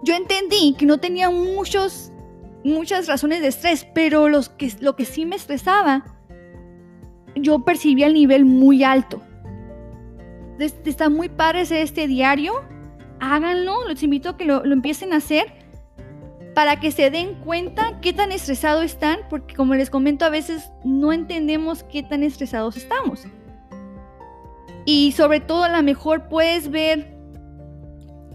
Yo 0.03 0.15
entendí 0.15 0.75
que 0.77 0.85
no 0.85 0.99
tenía 0.99 1.29
muchos, 1.29 2.11
muchas 2.63 3.07
razones 3.07 3.41
de 3.41 3.47
estrés, 3.47 3.87
pero 3.93 4.29
los 4.29 4.49
que, 4.49 4.71
lo 4.79 4.95
que 4.95 5.05
sí 5.05 5.25
me 5.25 5.35
estresaba, 5.35 6.05
yo 7.35 7.65
percibía 7.65 8.07
el 8.07 8.13
nivel 8.13 8.45
muy 8.45 8.83
alto. 8.83 9.21
Está 10.59 11.09
muy 11.09 11.29
padre 11.29 11.61
este 11.61 12.07
diario. 12.07 12.53
Háganlo, 13.19 13.87
los 13.87 14.03
invito 14.03 14.29
a 14.29 14.37
que 14.37 14.45
lo 14.45 14.63
empiecen 14.63 15.13
a 15.13 15.17
hacer 15.17 15.58
para 16.59 16.77
que 16.77 16.91
se 16.91 17.09
den 17.09 17.35
cuenta 17.35 18.01
qué 18.01 18.11
tan 18.11 18.33
estresados 18.33 18.83
están, 18.83 19.19
porque 19.29 19.55
como 19.55 19.75
les 19.75 19.89
comento, 19.89 20.25
a 20.25 20.29
veces 20.29 20.73
no 20.83 21.13
entendemos 21.13 21.83
qué 21.83 22.03
tan 22.03 22.21
estresados 22.21 22.75
estamos. 22.75 23.23
Y 24.83 25.13
sobre 25.13 25.39
todo 25.39 25.63
a 25.63 25.69
lo 25.69 25.81
mejor 25.83 26.27
puedes 26.27 26.69
ver 26.69 27.15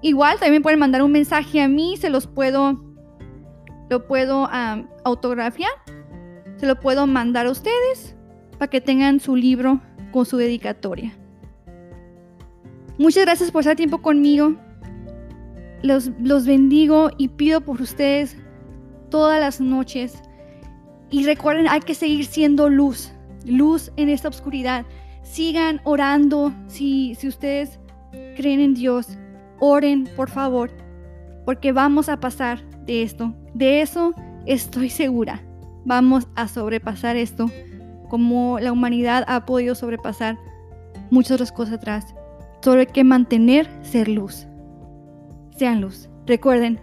Igual 0.02 0.38
también 0.38 0.62
pueden 0.62 0.78
mandar 0.78 1.02
un 1.02 1.12
mensaje 1.12 1.60
a 1.60 1.68
mí, 1.68 1.96
se 1.96 2.10
los 2.10 2.26
puedo 2.26 2.80
lo 3.88 4.06
puedo 4.06 4.48
autografiar, 5.04 5.72
se 6.56 6.66
lo 6.66 6.78
puedo 6.80 7.06
mandar 7.06 7.46
a 7.46 7.50
ustedes 7.50 8.14
para 8.58 8.68
que 8.68 8.80
tengan 8.80 9.20
su 9.20 9.36
libro 9.36 9.80
con 10.12 10.26
su 10.26 10.36
dedicatoria. 10.36 11.16
Muchas 12.98 13.24
gracias 13.24 13.50
por 13.50 13.60
estar 13.60 13.76
tiempo 13.76 14.02
conmigo. 14.02 14.56
Los, 15.82 16.10
los 16.20 16.46
bendigo 16.46 17.10
y 17.16 17.28
pido 17.28 17.60
por 17.60 17.80
ustedes 17.80 18.36
todas 19.10 19.40
las 19.40 19.60
noches. 19.60 20.20
Y 21.10 21.24
recuerden, 21.24 21.68
hay 21.68 21.80
que 21.80 21.94
seguir 21.94 22.26
siendo 22.26 22.68
luz, 22.68 23.12
luz 23.46 23.92
en 23.96 24.08
esta 24.08 24.28
oscuridad. 24.28 24.84
Sigan 25.22 25.80
orando 25.84 26.52
si, 26.66 27.14
si 27.14 27.28
ustedes 27.28 27.78
creen 28.36 28.60
en 28.60 28.74
Dios. 28.74 29.06
Oren, 29.60 30.08
por 30.16 30.30
favor, 30.30 30.70
porque 31.44 31.72
vamos 31.72 32.08
a 32.08 32.18
pasar 32.18 32.60
de 32.88 33.02
esto. 33.02 33.34
De 33.54 33.82
eso 33.82 34.14
estoy 34.46 34.90
segura. 34.90 35.42
Vamos 35.84 36.26
a 36.34 36.48
sobrepasar 36.48 37.16
esto 37.16 37.46
como 38.08 38.58
la 38.58 38.72
humanidad 38.72 39.24
ha 39.28 39.44
podido 39.44 39.74
sobrepasar 39.74 40.38
muchas 41.10 41.32
otras 41.32 41.52
cosas 41.52 41.74
atrás. 41.74 42.14
Solo 42.62 42.80
hay 42.80 42.86
que 42.86 43.04
mantener 43.04 43.68
ser 43.82 44.08
luz. 44.08 44.46
Sean 45.56 45.80
luz. 45.80 46.08
Recuerden, 46.26 46.80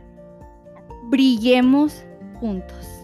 brillemos 1.10 2.06
juntos. 2.40 2.95